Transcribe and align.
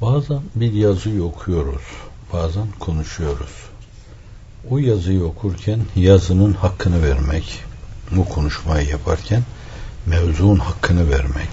Bazen 0.00 0.40
bir 0.54 0.72
yazıyı 0.72 1.22
okuyoruz, 1.22 1.82
bazen 2.32 2.66
konuşuyoruz. 2.78 3.52
O 4.70 4.78
yazıyı 4.78 5.24
okurken 5.24 5.80
yazının 5.96 6.52
hakkını 6.52 7.02
vermek, 7.02 7.64
bu 8.10 8.24
konuşmayı 8.24 8.88
yaparken 8.88 9.42
mevzuun 10.06 10.58
hakkını 10.58 11.10
vermek. 11.10 11.48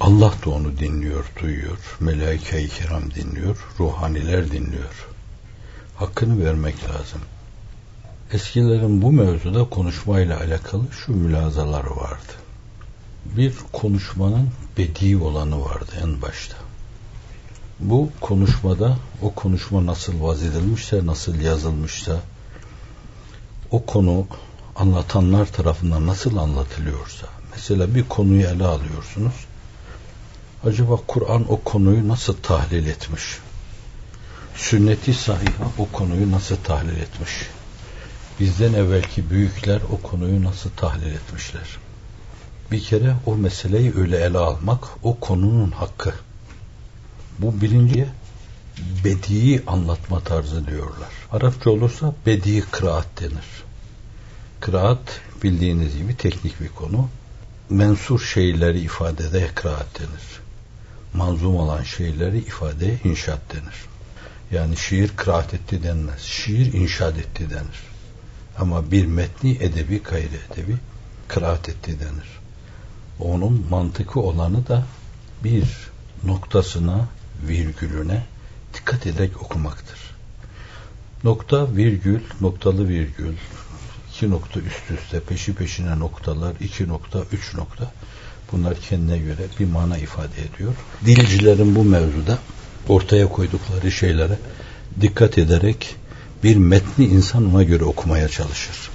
Allah 0.00 0.32
da 0.44 0.50
onu 0.50 0.78
dinliyor, 0.78 1.24
duyuyor. 1.42 1.96
Melaike-i 2.00 2.68
kiram 2.68 3.10
dinliyor, 3.14 3.66
ruhaniler 3.80 4.50
dinliyor. 4.50 5.08
Hakkını 5.96 6.44
vermek 6.44 6.84
lazım. 6.84 7.20
Eskilerin 8.32 9.02
bu 9.02 9.12
mevzuda 9.12 9.64
konuşmayla 9.64 10.40
alakalı 10.40 10.84
şu 10.90 11.12
mülazaları 11.12 11.96
vardı. 11.96 12.32
Bir 13.24 13.54
konuşmanın 13.72 14.48
bedi 14.78 15.16
olanı 15.16 15.64
vardı 15.64 15.90
en 16.02 16.22
başta. 16.22 16.65
Bu 17.80 18.10
konuşmada 18.20 18.96
o 19.22 19.34
konuşma 19.34 19.86
nasıl 19.86 20.22
vaz 20.22 20.42
edilmişse, 20.42 21.06
nasıl 21.06 21.40
yazılmışsa, 21.40 22.20
o 23.70 23.86
konu 23.86 24.26
anlatanlar 24.76 25.46
tarafından 25.46 26.06
nasıl 26.06 26.36
anlatılıyorsa, 26.36 27.26
mesela 27.54 27.94
bir 27.94 28.08
konuyu 28.08 28.46
ele 28.46 28.64
alıyorsunuz, 28.64 29.34
acaba 30.64 30.96
Kur'an 31.06 31.52
o 31.52 31.60
konuyu 31.60 32.08
nasıl 32.08 32.36
tahlil 32.42 32.86
etmiş? 32.86 33.22
Sünneti 34.54 35.14
sahiha 35.14 35.64
o 35.78 35.88
konuyu 35.92 36.32
nasıl 36.32 36.56
tahlil 36.56 36.96
etmiş? 36.96 37.32
Bizden 38.40 38.72
evvelki 38.72 39.30
büyükler 39.30 39.80
o 39.92 40.08
konuyu 40.08 40.44
nasıl 40.44 40.70
tahlil 40.70 41.14
etmişler? 41.14 41.78
Bir 42.70 42.80
kere 42.80 43.16
o 43.26 43.36
meseleyi 43.36 43.92
öyle 43.96 44.16
ele 44.16 44.38
almak 44.38 44.84
o 45.02 45.20
konunun 45.20 45.70
hakkı. 45.70 46.14
Bu 47.38 47.60
birinci 47.60 48.06
bedi'i 49.04 49.62
anlatma 49.66 50.20
tarzı 50.20 50.66
diyorlar. 50.66 51.08
Arapça 51.32 51.70
olursa 51.70 52.14
bedi 52.26 52.60
kıraat 52.60 53.20
denir. 53.20 53.64
Kıraat 54.60 55.20
bildiğiniz 55.42 55.96
gibi 55.96 56.16
teknik 56.16 56.60
bir 56.60 56.68
konu. 56.68 57.08
Mensur 57.70 58.20
şeyleri 58.20 58.80
ifadede 58.80 59.48
kıraat 59.54 59.98
denir. 59.98 60.40
Manzum 61.14 61.56
olan 61.56 61.82
şeyleri 61.82 62.38
ifade 62.38 62.98
inşaat 63.04 63.40
denir. 63.54 63.74
Yani 64.50 64.76
şiir 64.76 65.08
kıraat 65.16 65.54
etti 65.54 65.82
denmez. 65.82 66.20
Şiir 66.20 66.72
inşaat 66.72 67.18
etti 67.18 67.50
denir. 67.50 67.82
Ama 68.58 68.90
bir 68.90 69.06
metni 69.06 69.50
edebi 69.60 70.02
gayri 70.02 70.40
edebi 70.52 70.76
kıraat 71.28 71.68
etti 71.68 72.00
denir. 72.00 72.28
Onun 73.20 73.66
mantıkı 73.70 74.20
olanı 74.20 74.66
da 74.66 74.86
bir 75.44 75.64
noktasına, 76.24 77.08
virgülüne 77.48 78.22
dikkat 78.74 79.06
ederek 79.06 79.42
okumaktır. 79.42 79.98
Nokta, 81.24 81.76
virgül, 81.76 82.20
noktalı 82.40 82.88
virgül, 82.88 83.34
iki 84.10 84.30
nokta 84.30 84.60
üst 84.60 84.90
üste, 84.90 85.20
peşi 85.20 85.54
peşine 85.54 85.98
noktalar, 85.98 86.54
iki 86.60 86.88
nokta, 86.88 87.22
üç 87.32 87.54
nokta. 87.54 87.92
Bunlar 88.52 88.80
kendine 88.80 89.18
göre 89.18 89.42
bir 89.60 89.66
mana 89.66 89.98
ifade 89.98 90.42
ediyor. 90.54 90.74
Dilcilerin 91.06 91.76
bu 91.76 91.84
mevzuda 91.84 92.38
ortaya 92.88 93.28
koydukları 93.28 93.92
şeylere 93.92 94.38
dikkat 95.00 95.38
ederek 95.38 95.96
bir 96.42 96.56
metni 96.56 97.04
insan 97.04 97.54
ona 97.54 97.62
göre 97.62 97.84
okumaya 97.84 98.28
çalışır. 98.28 98.90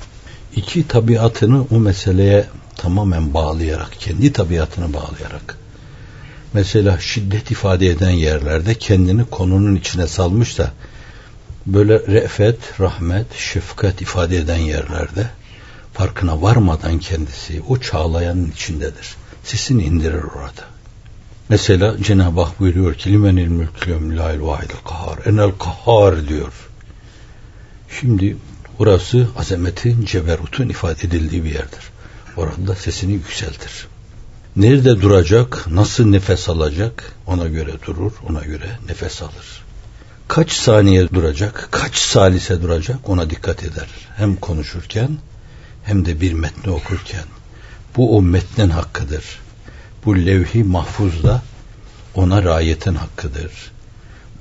İki 0.55 0.87
tabiatını 0.87 1.65
o 1.71 1.79
meseleye 1.79 2.45
tamamen 2.77 3.33
bağlayarak, 3.33 3.91
kendi 3.99 4.33
tabiatını 4.33 4.93
bağlayarak. 4.93 5.57
Mesela 6.53 6.99
şiddet 6.99 7.51
ifade 7.51 7.87
eden 7.87 8.09
yerlerde 8.09 8.75
kendini 8.75 9.25
konunun 9.25 9.75
içine 9.75 10.07
salmışsa, 10.07 10.71
böyle 11.65 11.99
re'fet, 11.99 12.79
rahmet, 12.79 13.33
şefkat 13.35 14.01
ifade 14.01 14.37
eden 14.37 14.57
yerlerde 14.57 15.29
farkına 15.93 16.41
varmadan 16.41 16.99
kendisi 16.99 17.61
o 17.67 17.77
çağlayanın 17.77 18.51
içindedir. 18.51 19.15
Sesini 19.43 19.83
indirir 19.83 20.23
orada. 20.23 20.61
Mesela 21.49 21.97
Cenab-ı 22.03 22.41
Hak 22.41 22.59
buyuruyor 22.59 22.95
ki 22.95 23.11
limenil 23.11 23.47
mülkü 23.47 24.17
lâil 24.17 24.41
vahidil 24.41 24.75
kahar 24.85 25.19
enel 25.25 25.51
kahar 25.51 26.27
diyor. 26.27 26.53
Şimdi 27.99 28.37
burası 28.79 29.27
azametin, 29.37 30.05
ceberutun 30.05 30.69
ifade 30.69 31.07
edildiği 31.07 31.43
bir 31.43 31.53
yerdir. 31.53 31.91
Orada 32.37 32.75
sesini 32.75 33.13
yükseltir. 33.13 33.87
Nerede 34.55 35.01
duracak, 35.01 35.67
nasıl 35.67 36.05
nefes 36.05 36.49
alacak 36.49 37.13
ona 37.27 37.47
göre 37.47 37.71
durur, 37.87 38.11
ona 38.29 38.43
göre 38.43 38.79
nefes 38.87 39.21
alır. 39.21 39.63
Kaç 40.27 40.51
saniye 40.51 41.09
duracak, 41.09 41.67
kaç 41.71 41.95
salise 41.95 42.61
duracak 42.61 43.09
ona 43.09 43.29
dikkat 43.29 43.63
eder. 43.63 43.87
Hem 44.15 44.35
konuşurken 44.35 45.17
hem 45.83 46.05
de 46.05 46.21
bir 46.21 46.33
metni 46.33 46.71
okurken. 46.71 47.23
Bu 47.97 48.17
o 48.17 48.21
metnin 48.21 48.69
hakkıdır. 48.69 49.23
Bu 50.05 50.17
levhi 50.25 50.63
mahfuzda 50.63 51.41
ona 52.15 52.43
rayetin 52.43 52.95
hakkıdır. 52.95 53.51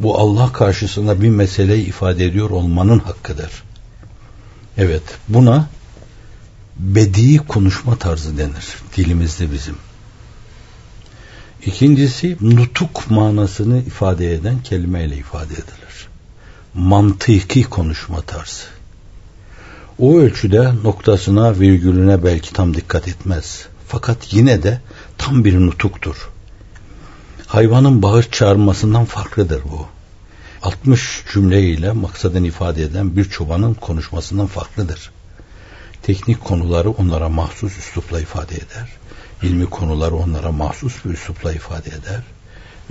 Bu 0.00 0.18
Allah 0.18 0.52
karşısında 0.52 1.22
bir 1.22 1.28
meseleyi 1.28 1.86
ifade 1.86 2.24
ediyor 2.24 2.50
olmanın 2.50 2.98
hakkıdır. 2.98 3.50
Evet, 4.76 5.02
buna 5.28 5.68
bedi 6.76 7.38
konuşma 7.38 7.96
tarzı 7.96 8.38
denir 8.38 8.66
dilimizde 8.96 9.52
bizim. 9.52 9.76
İkincisi 11.66 12.36
nutuk 12.40 13.10
manasını 13.10 13.78
ifade 13.78 14.34
eden 14.34 14.62
kelimeyle 14.62 15.16
ifade 15.16 15.54
edilir. 15.54 16.08
Mantıki 16.74 17.62
konuşma 17.62 18.20
tarzı. 18.20 18.64
O 19.98 20.18
ölçüde 20.18 20.72
noktasına, 20.84 21.60
virgülüne 21.60 22.24
belki 22.24 22.52
tam 22.52 22.74
dikkat 22.74 23.08
etmez. 23.08 23.66
Fakat 23.88 24.32
yine 24.34 24.62
de 24.62 24.80
tam 25.18 25.44
bir 25.44 25.60
nutuktur. 25.60 26.30
Hayvanın 27.46 28.02
bağır 28.02 28.22
çağırmasından 28.22 29.04
farklıdır 29.04 29.62
bu. 29.64 29.86
60 30.62 31.24
cümleyle 31.32 31.92
maksadını 31.92 32.46
ifade 32.46 32.82
eden 32.82 33.16
bir 33.16 33.24
çobanın 33.24 33.74
konuşmasından 33.74 34.46
farklıdır. 34.46 35.10
Teknik 36.02 36.44
konuları 36.44 36.90
onlara 36.90 37.28
mahsus 37.28 37.78
üslupla 37.78 38.20
ifade 38.20 38.54
eder. 38.54 38.99
İlmi 39.42 39.66
konuları 39.66 40.14
onlara 40.14 40.52
mahsus 40.52 41.04
bir 41.04 41.10
üslupla 41.10 41.52
ifade 41.52 41.88
eder. 41.88 42.22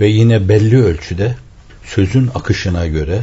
Ve 0.00 0.06
yine 0.06 0.48
belli 0.48 0.82
ölçüde 0.82 1.36
sözün 1.84 2.30
akışına 2.34 2.86
göre 2.86 3.22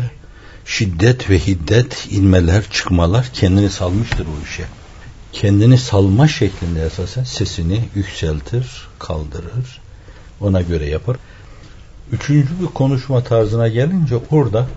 şiddet 0.65 1.29
ve 1.29 1.39
hiddet 1.39 2.07
inmeler, 2.11 2.63
çıkmalar 2.71 3.29
kendini 3.33 3.69
salmıştır 3.69 4.25
o 4.25 4.45
işe. 4.45 4.63
Kendini 5.33 5.77
salma 5.77 6.27
şeklinde 6.27 6.85
esasen 6.85 7.23
sesini 7.23 7.81
yükseltir, 7.95 8.87
kaldırır. 8.99 9.81
Ona 10.41 10.61
göre 10.61 10.85
yapar. 10.85 11.17
Üçüncü 12.11 12.61
bir 12.61 12.65
konuşma 12.65 13.23
tarzına 13.23 13.67
gelince 13.67 14.15
orada 14.31 14.67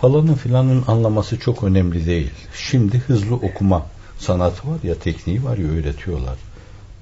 falanın 0.00 0.34
filanın 0.34 0.84
anlaması 0.86 1.38
çok 1.38 1.64
önemli 1.64 2.06
değil. 2.06 2.30
Şimdi 2.54 2.98
hızlı 2.98 3.34
okuma 3.34 3.86
sanatı 4.18 4.68
var 4.68 4.78
ya 4.82 4.94
tekniği 4.98 5.44
var 5.44 5.58
ya 5.58 5.68
öğretiyorlar. 5.68 6.36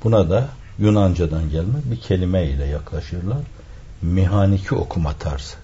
Buna 0.05 0.31
da 0.31 0.49
Yunanca'dan 0.79 1.51
gelme 1.51 1.79
bir 1.85 2.01
kelime 2.01 2.45
ile 2.45 2.65
yaklaşırlar. 2.65 3.39
Mihaniki 4.03 4.75
okuma 4.75 5.13
tarzı. 5.13 5.55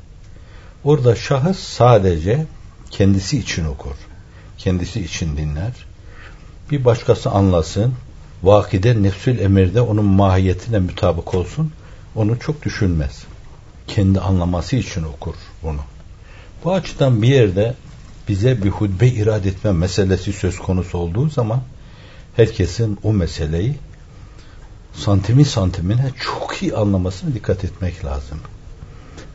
Orada 0.84 1.16
şahıs 1.16 1.58
sadece 1.58 2.46
kendisi 2.90 3.38
için 3.38 3.64
okur. 3.64 3.94
Kendisi 4.58 5.04
için 5.04 5.36
dinler. 5.36 5.72
Bir 6.70 6.84
başkası 6.84 7.30
anlasın. 7.30 7.94
Vakide 8.42 9.02
nefsül 9.02 9.38
emirde 9.38 9.80
onun 9.80 10.04
mahiyetine 10.04 10.78
mutabık 10.78 11.34
olsun. 11.34 11.72
Onu 12.14 12.38
çok 12.38 12.62
düşünmez. 12.62 13.24
Kendi 13.86 14.20
anlaması 14.20 14.76
için 14.76 15.02
okur 15.02 15.34
bunu. 15.62 15.80
Bu 16.64 16.74
açıdan 16.74 17.22
bir 17.22 17.28
yerde 17.28 17.74
bize 18.28 18.64
bir 18.64 18.70
hutbe 18.70 19.08
irad 19.08 19.44
etme 19.44 19.72
meselesi 19.72 20.32
söz 20.32 20.58
konusu 20.58 20.98
olduğu 20.98 21.28
zaman 21.28 21.60
herkesin 22.36 22.98
o 23.02 23.12
meseleyi 23.12 23.74
santimi 24.94 25.44
santimine 25.44 26.10
çok 26.20 26.62
iyi 26.62 26.74
anlamasına 26.74 27.34
dikkat 27.34 27.64
etmek 27.64 28.04
lazım. 28.04 28.38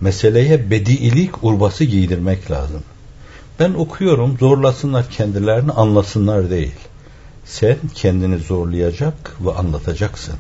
Meseleye 0.02 0.72
bediilik 0.72 1.44
urbası 1.44 1.84
giydirmek 1.84 2.52
lazım. 2.52 2.84
Ben 3.60 3.74
okuyorum 3.74 4.38
zorlasınlar 4.38 5.10
kendilerini 5.10 5.72
anlasınlar 5.72 6.50
değil. 6.50 6.76
Sen 7.46 7.78
kendini 7.96 8.38
zorlayacak 8.38 9.36
ve 9.46 9.52
anlatacaksın. 9.52 10.36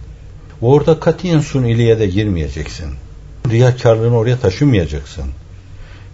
Orada 0.61 0.99
katiyen 0.99 1.39
suniliye 1.39 1.99
de 1.99 2.07
girmeyeceksin. 2.07 2.87
Riyakarlığını 3.49 4.17
oraya 4.17 4.39
taşımayacaksın. 4.39 5.25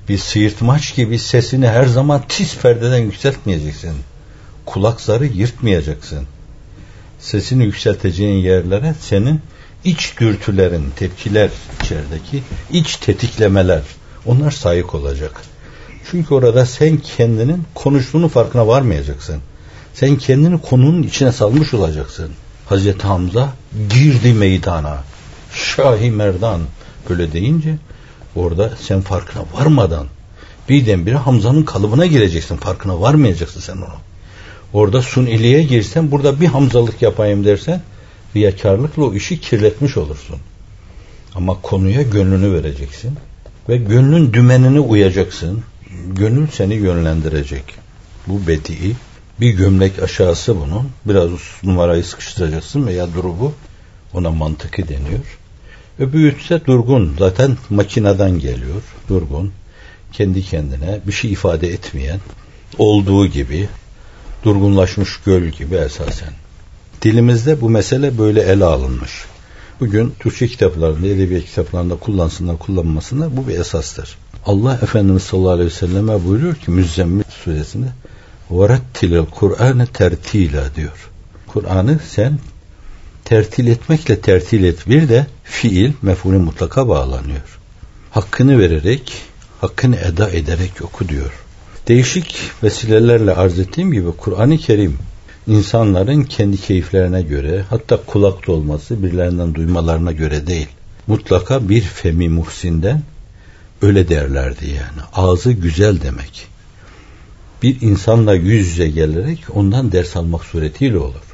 Bir 0.10 0.18
sıyırtmaç 0.18 0.96
gibi 0.96 1.20
sesini 1.20 1.68
her 1.68 1.86
zaman 1.86 2.22
tiz 2.30 2.58
perdeden 2.58 2.98
yükseltmeyeceksin. 2.98 3.94
Kulak 4.66 5.02
zarı 5.02 5.26
yırtmayacaksın. 5.26 6.28
Sesini 7.22 7.64
yükselteceğin 7.64 8.44
yerlere 8.44 8.96
senin 9.02 9.42
iç 9.84 10.14
dürtülerin, 10.20 10.86
tepkiler 10.96 11.50
içerideki 11.84 12.44
iç 12.72 12.96
tetiklemeler 12.96 13.82
onlar 14.26 14.52
sayık 14.52 14.96
olacak. 14.96 15.42
Çünkü 16.12 16.34
orada 16.34 16.66
sen 16.66 16.98
kendinin 16.98 17.64
konuştuğunun 17.76 18.28
farkına 18.28 18.68
varmayacaksın. 18.68 19.42
Sen 19.94 20.16
kendini 20.16 20.62
konunun 20.62 21.04
içine 21.04 21.32
salmış 21.32 21.74
olacaksın. 21.74 22.32
Hazreti 22.66 23.08
Hamza 23.08 23.54
girdi 23.90 24.34
meydana. 24.34 25.04
Şahi 25.54 26.12
Merdan 26.12 26.62
böyle 27.10 27.32
deyince 27.32 27.76
orada 28.36 28.74
sen 28.82 29.02
farkına 29.02 29.44
varmadan 29.54 30.08
birdenbire 30.70 31.16
Hamza'nın 31.16 31.64
kalıbına 31.64 32.06
gireceksin. 32.06 32.58
Farkına 32.58 33.02
varmayacaksın 33.02 33.60
sen 33.60 33.78
onu. 33.78 34.11
Orada 34.74 35.02
suniliğe 35.02 35.64
girsen 35.64 36.12
burada 36.12 36.42
bir 36.42 36.48
Hamzalık 36.48 37.02
yapayım 37.02 37.46
dersen 37.46 37.82
riyakarlıkla 38.36 39.04
o 39.04 39.14
işi 39.14 39.40
kirletmiş 39.40 39.98
olursun. 39.98 40.38
Ama 41.36 41.62
konuya 41.62 42.02
gönlünü 42.02 42.54
vereceksin 42.54 43.18
ve 43.70 43.78
gönlün 43.78 44.34
dümenine 44.34 44.80
uyacaksın. 44.80 45.64
Gönül 46.08 46.48
seni 46.48 46.74
yönlendirecek. 46.74 47.64
Bu 48.28 48.48
bedi'i. 48.48 48.96
Bir 49.40 49.50
gömlek 49.50 50.04
aşağısı 50.04 50.62
bunun. 50.62 50.90
Biraz 51.06 51.30
numarayı 51.64 52.04
sıkıştıracaksın 52.04 52.88
veya 52.88 53.14
durubu. 53.14 53.54
Ona 54.14 54.32
mantıkı 54.32 54.88
deniyor. 54.88 55.38
Öbürü 56.00 56.40
ise 56.40 56.66
durgun. 56.66 57.16
Zaten 57.20 57.58
makineden 57.70 58.40
geliyor. 58.40 58.82
Durgun. 59.10 59.52
Kendi 60.12 60.44
kendine 60.44 61.00
bir 61.08 61.12
şey 61.12 61.32
ifade 61.32 61.68
etmeyen, 61.68 62.20
olduğu 62.78 63.28
gibi, 63.28 63.70
durgunlaşmış 64.45 65.21
göl 65.27 65.45
gibi 65.45 65.75
esasen. 65.75 66.33
Dilimizde 67.03 67.61
bu 67.61 67.71
mesele 67.71 68.19
böyle 68.19 68.43
ele 68.43 68.65
alınmış. 68.65 69.13
Bugün 69.81 70.15
Türkçe 70.21 70.47
kitaplarında, 70.47 71.07
edebiyat 71.07 71.45
kitaplarında 71.45 71.97
kullansınlar, 71.97 72.59
kullanmasınlar 72.59 73.37
bu 73.37 73.49
bir 73.49 73.59
esastır. 73.59 74.19
Allah 74.47 74.79
Efendimiz 74.83 75.23
sallallahu 75.23 75.51
aleyhi 75.51 75.71
ve 75.71 75.75
selleme 75.75 76.25
buyuruyor 76.25 76.55
ki 76.55 76.71
Müzzemmil 76.71 77.25
suresinde 77.45 77.87
وَرَتِّلِ 78.51 79.31
Kur'an'ı 79.31 79.87
tertila 79.87 80.75
diyor. 80.75 81.11
Kur'an'ı 81.47 81.99
sen 82.09 82.39
tertil 83.25 83.67
etmekle 83.67 84.21
tertil 84.21 84.65
et. 84.65 84.89
Bir 84.89 85.09
de 85.09 85.27
fiil 85.45 85.93
mef'ulü 86.03 86.39
mutlaka 86.39 86.89
bağlanıyor. 86.89 87.59
Hakkını 88.11 88.59
vererek, 88.59 89.13
hakkını 89.61 89.97
eda 89.97 90.31
ederek 90.31 90.73
oku 90.83 91.09
diyor. 91.09 91.40
Değişik 91.88 92.36
vesilelerle 92.64 93.34
arz 93.34 93.60
ettiğim 93.60 93.92
gibi 93.92 94.12
Kur'an-ı 94.18 94.58
Kerim 94.58 94.98
insanların 95.48 96.24
kendi 96.24 96.58
keyiflerine 96.58 97.22
göre 97.22 97.66
hatta 97.70 97.98
kulak 98.06 98.48
dolması 98.48 99.04
birilerinden 99.04 99.56
duymalarına 99.56 100.12
göre 100.12 100.48
değil. 100.48 100.68
Mutlaka 101.08 101.70
bir 101.70 101.82
femi 101.82 102.30
muhsinden 102.30 103.02
öyle 103.82 104.10
derlerdi 104.10 104.66
yani. 104.68 105.08
Ağzı 105.14 105.52
güzel 105.52 106.02
demek. 106.02 106.48
Bir 107.64 107.82
insanla 107.82 108.34
yüz 108.34 108.68
yüze 108.68 108.90
gelerek 108.90 109.44
ondan 109.54 109.92
ders 109.92 110.16
almak 110.16 110.44
suretiyle 110.46 110.98
olur. 110.98 111.32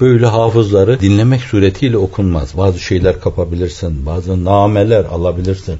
Böyle 0.00 0.26
hafızları 0.26 1.00
dinlemek 1.00 1.40
suretiyle 1.40 1.96
okunmaz. 1.96 2.56
Bazı 2.56 2.78
şeyler 2.78 3.20
kapabilirsin, 3.20 4.06
bazı 4.06 4.44
nameler 4.44 5.04
alabilirsin. 5.04 5.78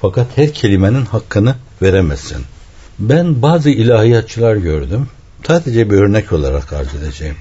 Fakat 0.00 0.26
her 0.36 0.54
kelimenin 0.54 1.04
hakkını 1.04 1.54
veremezsin. 1.82 2.44
Ben 2.98 3.42
bazı 3.42 3.70
ilahiyatçılar 3.70 4.56
gördüm. 4.56 5.06
Sadece 5.46 5.90
bir 5.90 5.96
örnek 5.96 6.32
olarak 6.32 6.72
arz 6.72 6.94
edeceğim. 6.94 7.36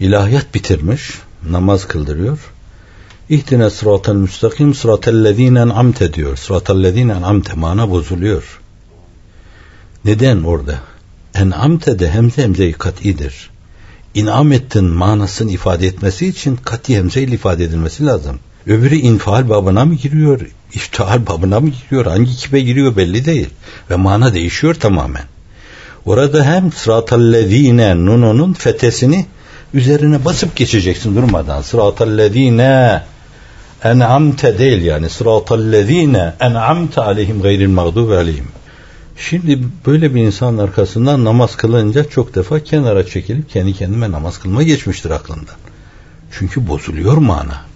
İlahiyat 0.00 0.54
bitirmiş, 0.54 1.18
namaz 1.50 1.88
kıldırıyor. 1.88 2.38
İhtine 3.28 3.70
sıratel 3.70 4.14
müstakim 4.14 4.74
sıratellezine 4.74 5.60
en'amte 5.60 6.14
diyor. 6.14 6.36
Sıratellezine 6.36 7.12
en'amte 7.12 7.52
mana 7.54 7.90
bozuluyor. 7.90 8.60
Neden 10.04 10.42
orada? 10.42 10.78
En'amte 11.34 11.98
de 11.98 12.10
hemze 12.10 12.42
hemze 12.42 12.72
kat'idir. 12.72 13.50
İnam 14.14 14.52
ettin 14.52 14.84
manasını 14.84 15.50
ifade 15.50 15.86
etmesi 15.86 16.26
için 16.26 16.56
kati 16.56 16.96
hemze 16.96 17.22
ile 17.22 17.34
ifade 17.34 17.64
edilmesi 17.64 18.06
lazım. 18.06 18.38
Öbürü 18.66 18.94
infial 18.94 19.48
babına 19.48 19.84
mı 19.84 19.94
giriyor, 19.94 20.40
iftihal 20.72 21.26
babına 21.26 21.60
mı 21.60 21.68
giriyor, 21.68 22.06
hangi 22.06 22.36
kipe 22.36 22.60
giriyor 22.60 22.96
belli 22.96 23.24
değil. 23.24 23.48
Ve 23.90 23.96
mana 23.96 24.34
değişiyor 24.34 24.74
tamamen. 24.74 25.24
Orada 26.06 26.44
hem 26.44 26.72
sıratallezine 26.72 27.96
nununun 27.96 28.52
fetesini 28.52 29.26
üzerine 29.74 30.24
basıp 30.24 30.56
geçeceksin 30.56 31.16
durmadan. 31.16 31.62
Sıratallezine 31.62 33.02
en'amte 33.84 34.58
değil 34.58 34.82
yani 34.82 35.10
sıratallezine 35.10 36.32
en'amte 36.40 37.00
aleyhim 37.00 37.42
gayril 37.42 37.68
mağdubi 37.68 38.14
aleyhim. 38.14 38.48
Şimdi 39.16 39.58
böyle 39.86 40.14
bir 40.14 40.20
insanın 40.20 40.58
arkasından 40.58 41.24
namaz 41.24 41.56
kılınca 41.56 42.04
çok 42.04 42.34
defa 42.34 42.60
kenara 42.60 43.06
çekilip 43.06 43.50
kendi 43.50 43.74
kendime 43.74 44.12
namaz 44.12 44.38
kılma 44.38 44.62
geçmiştir 44.62 45.10
aklından. 45.10 45.56
Çünkü 46.38 46.68
bozuluyor 46.68 47.16
mana. 47.16 47.69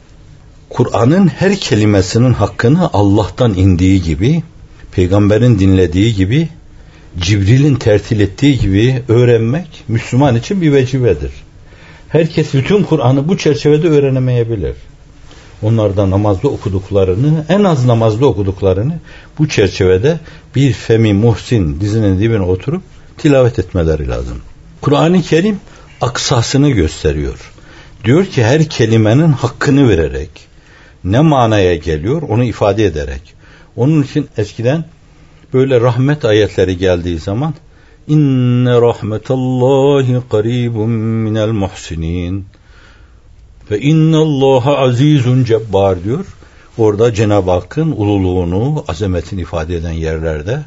Kur'an'ın 0.75 1.29
her 1.29 1.57
kelimesinin 1.57 2.33
hakkını 2.33 2.91
Allah'tan 2.93 3.55
indiği 3.55 4.03
gibi, 4.03 4.43
peygamberin 4.93 5.59
dinlediği 5.59 6.15
gibi 6.15 6.49
Cibril'in 7.21 7.75
tertil 7.75 8.21
ettiği 8.21 8.59
gibi 8.59 9.03
öğrenmek 9.09 9.85
Müslüman 9.89 10.37
için 10.37 10.61
bir 10.63 10.73
vecibedir. 10.73 11.31
Herkes 12.09 12.55
bütün 12.55 12.83
Kur'an'ı 12.83 13.29
bu 13.29 13.39
çerçevede 13.39 13.89
öğrenemeyebilir. 13.89 14.75
Onlar 15.63 15.97
da 15.97 16.11
namazda 16.11 16.49
okuduklarını, 16.49 17.45
en 17.49 17.65
az 17.65 17.85
namazda 17.85 18.27
okuduklarını 18.27 18.99
bu 19.39 19.49
çerçevede 19.49 20.21
bir 20.57 20.73
femi 20.73 21.15
muhsin 21.15 21.81
dizinin 21.81 22.21
dibine 22.21 22.43
oturup 22.43 22.83
tilavet 23.19 23.59
etmeleri 23.59 24.09
lazım. 24.09 24.41
Kur'an-ı 24.81 25.23
Kerim 25.23 25.61
aksasını 26.01 26.71
gösteriyor. 26.71 27.53
Diyor 28.05 28.27
ki 28.27 28.45
her 28.45 28.65
kelimenin 28.65 29.33
hakkını 29.33 29.89
vererek 29.89 30.54
ne 31.05 31.21
manaya 31.21 31.75
geliyor 31.75 32.23
onu 32.23 32.45
ifade 32.45 32.85
ederek. 32.85 33.35
Onun 33.77 34.03
için 34.03 34.29
eskiden 34.37 34.85
böyle 35.53 35.81
rahmet 35.81 36.25
ayetleri 36.25 36.79
geldiği 36.79 37.19
zaman 37.19 37.55
inne 38.09 38.81
rahmetallahi 38.81 40.23
qaribun 40.31 40.91
minel 40.91 41.49
muhsinin 41.49 42.47
ve 43.71 43.81
innallaha 43.81 44.79
azizun 44.79 45.45
cebbar 45.45 46.05
diyor. 46.05 46.27
Orada 46.79 47.15
Cenab-ı 47.15 47.51
Hakk'ın 47.51 47.91
ululuğunu, 47.91 48.85
azametini 48.89 49.41
ifade 49.41 49.77
eden 49.77 49.93
yerlerde 49.93 50.63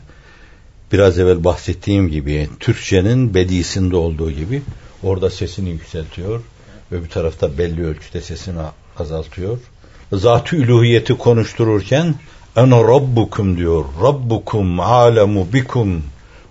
biraz 0.92 1.20
evvel 1.20 1.44
bahsettiğim 1.44 2.10
gibi 2.10 2.50
Türkçenin 2.60 3.34
bedisinde 3.34 3.96
olduğu 3.96 4.32
gibi 4.32 4.62
orada 5.04 5.30
sesini 5.30 5.70
yükseltiyor. 5.70 6.42
Öbür 6.92 7.10
tarafta 7.10 7.58
belli 7.58 7.86
ölçüde 7.86 8.22
sesini 8.22 8.60
azaltıyor. 9.00 9.58
Zat-ı 10.14 10.56
üluhiyeti 10.56 11.18
konuştururken 11.18 12.16
Ene 12.58 12.84
rabbukum 12.84 13.58
diyor. 13.58 13.86
Rabbukum 14.02 14.80
alemu 14.80 15.48
bikum. 15.54 16.04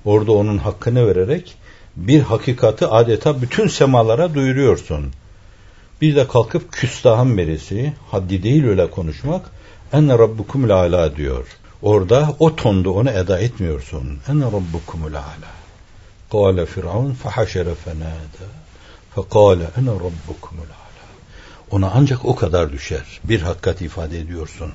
Orada 0.04 0.32
onun 0.32 0.58
hakkını 0.58 1.06
vererek 1.06 1.54
bir 1.96 2.20
hakikati 2.20 2.86
adeta 2.86 3.42
bütün 3.42 3.68
semalara 3.68 4.34
duyuruyorsun. 4.34 5.12
Bir 6.00 6.16
de 6.16 6.28
kalkıp 6.28 6.72
küstahın 6.72 7.38
birisi, 7.38 7.92
haddi 8.10 8.42
değil 8.42 8.66
öyle 8.66 8.90
konuşmak, 8.90 9.50
enne 9.92 10.18
rabbukum 10.18 10.70
ala 10.70 11.16
diyor. 11.16 11.46
Orada 11.82 12.34
o 12.38 12.56
tonda 12.56 12.90
onu 12.90 13.10
eda 13.10 13.38
etmiyorsun. 13.38 14.18
Enne 14.28 14.44
rabbukum 14.44 15.04
ala. 15.04 15.24
Kale 16.32 16.66
Firavun 16.66 17.12
fahaşere 17.12 17.74
fenâde. 17.74 18.46
Fekale 19.14 19.64
ene 19.78 19.90
rabbukum 19.90 20.58
ala. 20.58 20.85
Ona 21.70 21.90
ancak 21.94 22.24
o 22.24 22.34
kadar 22.34 22.72
düşer. 22.72 23.20
Bir 23.24 23.40
hakikat 23.40 23.80
ifade 23.80 24.20
ediyorsun. 24.20 24.70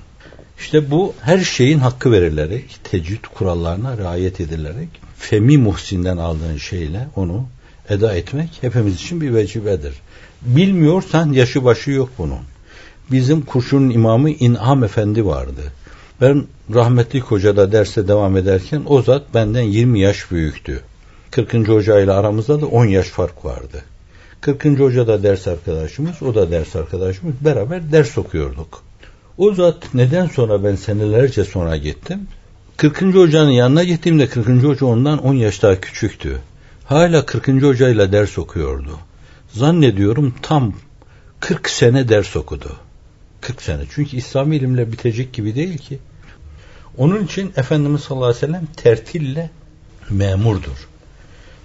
İşte 0.59 0.91
bu 0.91 1.13
her 1.21 1.39
şeyin 1.39 1.79
hakkı 1.79 2.11
verilerek, 2.11 2.79
tecrüt 2.83 3.27
kurallarına 3.27 3.97
riayet 3.97 4.41
edilerek, 4.41 4.89
femi 5.17 5.57
muhsinden 5.57 6.17
aldığın 6.17 6.57
şeyle 6.57 7.07
onu 7.15 7.45
eda 7.89 8.15
etmek 8.15 8.49
hepimiz 8.61 8.95
için 8.95 9.21
bir 9.21 9.33
vecibedir. 9.33 9.93
Bilmiyorsan 10.41 11.31
yaşı 11.31 11.65
başı 11.65 11.91
yok 11.91 12.09
bunun. 12.17 12.39
Bizim 13.11 13.41
kurşunun 13.41 13.89
imamı 13.89 14.29
İn'am 14.29 14.83
Efendi 14.83 15.25
vardı. 15.25 15.61
Ben 16.21 16.45
rahmetli 16.73 17.19
hocada 17.19 17.71
derse 17.71 18.07
devam 18.07 18.37
ederken 18.37 18.83
o 18.85 19.01
zat 19.01 19.33
benden 19.33 19.61
20 19.61 19.99
yaş 19.99 20.31
büyüktü. 20.31 20.81
40. 21.31 21.53
hoca 21.53 21.99
ile 21.99 22.11
aramızda 22.11 22.61
da 22.61 22.65
10 22.65 22.85
yaş 22.85 23.07
fark 23.07 23.45
vardı. 23.45 23.83
40. 24.41 24.79
hoca 24.79 25.07
da 25.07 25.23
ders 25.23 25.47
arkadaşımız, 25.47 26.23
o 26.23 26.35
da 26.35 26.51
ders 26.51 26.75
arkadaşımız. 26.75 27.35
Beraber 27.41 27.91
ders 27.91 28.17
okuyorduk. 28.17 28.83
O 29.37 29.53
zat 29.53 29.93
neden 29.93 30.27
sonra 30.27 30.63
ben 30.63 30.75
senelerce 30.75 31.43
sonra 31.43 31.77
gittim? 31.77 32.27
40. 32.77 33.01
hocanın 33.01 33.51
yanına 33.51 33.83
gittiğimde 33.83 34.27
40. 34.27 34.63
hoca 34.63 34.85
ondan 34.85 35.23
10 35.25 35.33
yaş 35.33 35.61
daha 35.61 35.81
küçüktü. 35.81 36.37
Hala 36.85 37.25
40. 37.25 37.47
hocayla 37.47 38.11
ders 38.11 38.37
okuyordu. 38.37 38.99
Zannediyorum 39.53 40.35
tam 40.41 40.73
40 41.39 41.69
sene 41.69 42.09
ders 42.09 42.35
okudu. 42.35 42.75
40 43.41 43.61
sene. 43.61 43.81
Çünkü 43.95 44.17
İslami 44.17 44.55
ilimle 44.55 44.91
bitecek 44.91 45.33
gibi 45.33 45.55
değil 45.55 45.77
ki. 45.77 45.99
Onun 46.97 47.25
için 47.25 47.53
Efendimiz 47.55 48.01
sallallahu 48.01 48.29
aleyhi 48.29 48.43
ve 48.43 48.47
sellem 48.47 48.65
tertille 48.65 49.49
memurdur. 50.09 50.87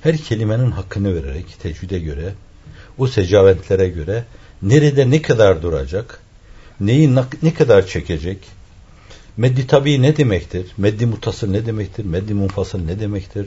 Her 0.03 0.17
kelimenin 0.17 0.71
hakkını 0.71 1.15
vererek 1.15 1.57
tecvide 1.63 1.99
göre, 1.99 2.35
o 2.99 3.07
secavetlere 3.07 3.89
göre 3.89 4.25
nerede 4.63 5.11
ne 5.11 5.23
kadar 5.23 5.63
duracak, 5.63 6.21
neyi 6.81 7.15
ne 7.43 7.55
kadar 7.55 7.87
çekecek, 7.87 8.39
meddi 9.37 9.67
tabi 9.67 10.03
ne 10.03 10.17
demektir, 10.17 10.67
meddi 10.77 11.07
mutasıl 11.07 11.51
ne 11.51 11.67
demektir, 11.67 12.05
meddi 12.05 12.35
munfasıl 12.35 12.79
ne 12.79 13.01
demektir, 13.01 13.47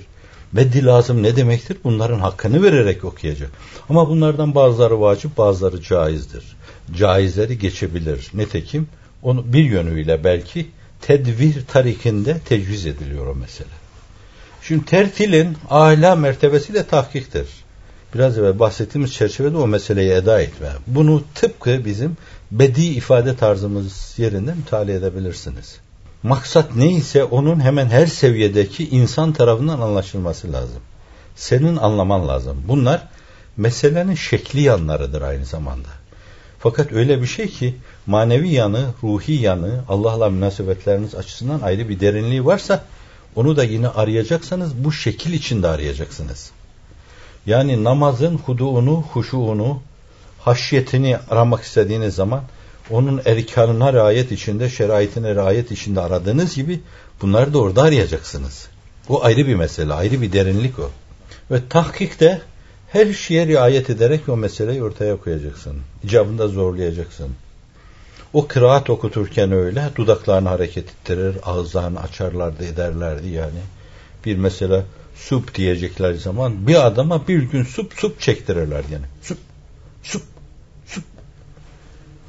meddi 0.51 0.85
lazım 0.85 1.23
ne 1.23 1.35
demektir 1.35 1.77
bunların 1.83 2.19
hakkını 2.19 2.63
vererek 2.63 3.05
okuyacak. 3.05 3.51
Ama 3.89 4.09
bunlardan 4.09 4.55
bazıları 4.55 5.01
vacip 5.01 5.37
bazıları 5.37 5.81
caizdir. 5.81 6.43
Caizleri 6.97 7.59
geçebilir. 7.59 8.27
Netekim 8.33 8.87
onu 9.23 9.53
bir 9.53 9.63
yönüyle 9.63 10.23
belki 10.23 10.67
tedvir 11.01 11.65
tarikinde 11.65 12.39
tecviz 12.39 12.85
ediliyor 12.85 13.27
o 13.27 13.35
mesele. 13.35 13.67
Şimdi 14.61 14.85
tertilin 14.85 15.57
ahlâ 15.69 16.15
mertebesiyle 16.15 16.87
tahkiktir. 16.87 17.47
Biraz 18.15 18.37
evvel 18.37 18.59
bahsettiğimiz 18.59 19.13
çerçevede 19.13 19.57
o 19.57 19.67
meseleyi 19.67 20.11
eda 20.11 20.41
etme. 20.41 20.69
Bunu 20.87 21.23
tıpkı 21.35 21.85
bizim 21.85 22.17
bedi 22.51 22.81
ifade 22.81 23.35
tarzımız 23.35 24.13
yerinde 24.17 24.53
müteala 24.53 24.91
edebilirsiniz. 24.91 25.77
Maksat 26.23 26.75
neyse 26.75 27.23
onun 27.23 27.59
hemen 27.59 27.85
her 27.85 28.07
seviyedeki 28.07 28.89
insan 28.89 29.33
tarafından 29.33 29.81
anlaşılması 29.81 30.53
lazım. 30.53 30.81
Senin 31.35 31.77
anlaman 31.77 32.27
lazım. 32.27 32.63
Bunlar 32.67 33.07
meselenin 33.57 34.15
şekli 34.15 34.61
yanlarıdır 34.61 35.21
aynı 35.21 35.45
zamanda. 35.45 35.89
Fakat 36.59 36.91
öyle 36.91 37.21
bir 37.21 37.27
şey 37.27 37.47
ki 37.47 37.75
manevi 38.05 38.49
yanı, 38.49 38.85
ruhi 39.03 39.33
yanı, 39.33 39.83
Allah'la 39.89 40.29
münasebetleriniz 40.29 41.15
açısından 41.15 41.61
ayrı 41.61 41.89
bir 41.89 41.99
derinliği 41.99 42.45
varsa 42.45 42.83
onu 43.35 43.57
da 43.57 43.63
yine 43.63 43.87
arayacaksanız 43.87 44.83
bu 44.83 44.91
şekil 44.91 45.33
içinde 45.33 45.67
arayacaksınız. 45.67 46.51
Yani 47.45 47.83
namazın 47.83 48.37
huduunu, 48.37 49.03
huşuğunu, 49.13 49.81
haşyetini 50.39 51.17
aramak 51.29 51.63
istediğiniz 51.63 52.15
zaman 52.15 52.43
onun 52.89 53.21
erkanına 53.25 53.93
riayet 53.93 54.31
içinde, 54.31 54.69
şeraitine 54.69 55.35
riayet 55.35 55.71
içinde 55.71 56.01
aradığınız 56.01 56.55
gibi 56.55 56.79
bunları 57.21 57.53
da 57.53 57.59
orada 57.59 57.81
arayacaksınız. 57.81 58.67
O 59.09 59.23
ayrı 59.23 59.47
bir 59.47 59.55
mesele, 59.55 59.93
ayrı 59.93 60.21
bir 60.21 60.31
derinlik 60.31 60.79
o. 60.79 60.89
Ve 61.51 61.69
tahkikte 61.69 62.41
her 62.91 63.13
şeye 63.13 63.47
riayet 63.47 63.89
ederek 63.89 64.29
o 64.29 64.37
meseleyi 64.37 64.83
ortaya 64.83 65.17
koyacaksın. 65.17 65.77
İcabında 66.03 66.47
zorlayacaksın. 66.47 67.29
O 68.33 68.47
kıraat 68.47 68.89
okuturken 68.89 69.51
öyle 69.51 69.89
dudaklarını 69.95 70.49
hareket 70.49 70.89
ettirir, 70.89 71.35
ağızlarını 71.43 72.01
açarlardı, 72.01 72.65
ederlerdi 72.65 73.27
yani. 73.27 73.59
Bir 74.25 74.37
mesela 74.37 74.83
sup 75.19 75.55
diyecekler 75.55 76.13
zaman 76.13 76.67
bir 76.67 76.85
adama 76.85 77.27
bir 77.27 77.43
gün 77.43 77.63
sup 77.63 77.93
sup 77.93 78.19
çektirirler 78.21 78.83
yani. 78.91 79.05
Sup, 79.21 79.37
sup, 80.03 80.21
sup. 80.87 81.03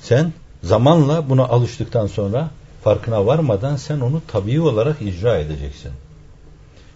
Sen 0.03 0.33
zamanla 0.63 1.31
buna 1.31 1.45
alıştıktan 1.45 2.07
sonra 2.07 2.51
farkına 2.85 3.27
varmadan 3.27 3.77
sen 3.77 4.01
onu 4.01 4.23
tabii 4.29 4.61
olarak 4.61 5.03
icra 5.03 5.39
edeceksin. 5.39 5.93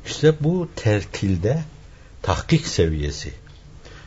İşte 0.07 0.35
bu 0.41 0.69
tertilde 0.77 1.63
tahkik 2.23 2.67
seviyesi. 2.67 3.33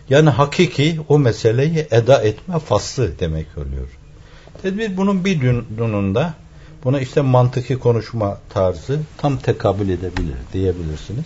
Yani 0.10 0.30
hakiki 0.30 1.00
o 1.10 1.20
meseleyi 1.20 1.88
eda 1.92 2.22
etme 2.22 2.60
faslı 2.60 3.20
demek 3.20 3.48
oluyor. 3.58 3.88
Tedbir 4.62 4.98
bunun 4.98 5.26
bir 5.26 5.42
dununda 5.78 6.34
buna 6.84 7.00
işte 7.00 7.22
mantıki 7.22 7.80
konuşma 7.80 8.38
tarzı 8.50 9.00
tam 9.18 9.38
tekabül 9.38 9.90
edebilir 9.90 10.36
diyebilirsiniz. 10.54 11.26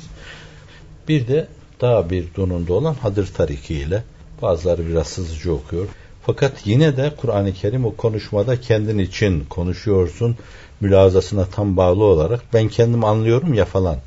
Bir 1.07 1.27
de 1.27 1.47
daha 1.81 2.09
bir 2.09 2.25
donunda 2.35 2.73
olan 2.73 2.93
Hadır 2.93 3.33
Tariki 3.33 3.73
ile 3.73 4.03
bazıları 4.41 4.87
biraz 4.87 5.07
sızıcı 5.07 5.53
okuyor. 5.53 5.87
Fakat 6.25 6.67
yine 6.67 6.97
de 6.97 7.13
Kur'an-ı 7.17 7.53
Kerim 7.53 7.85
o 7.85 7.95
konuşmada 7.95 8.61
kendin 8.61 8.97
için 8.97 9.45
konuşuyorsun 9.49 10.37
mülazasına 10.81 11.45
tam 11.45 11.77
bağlı 11.77 12.03
olarak 12.03 12.41
ben 12.53 12.67
kendim 12.67 13.03
anlıyorum 13.03 13.53
ya 13.53 13.65
falan. 13.65 13.97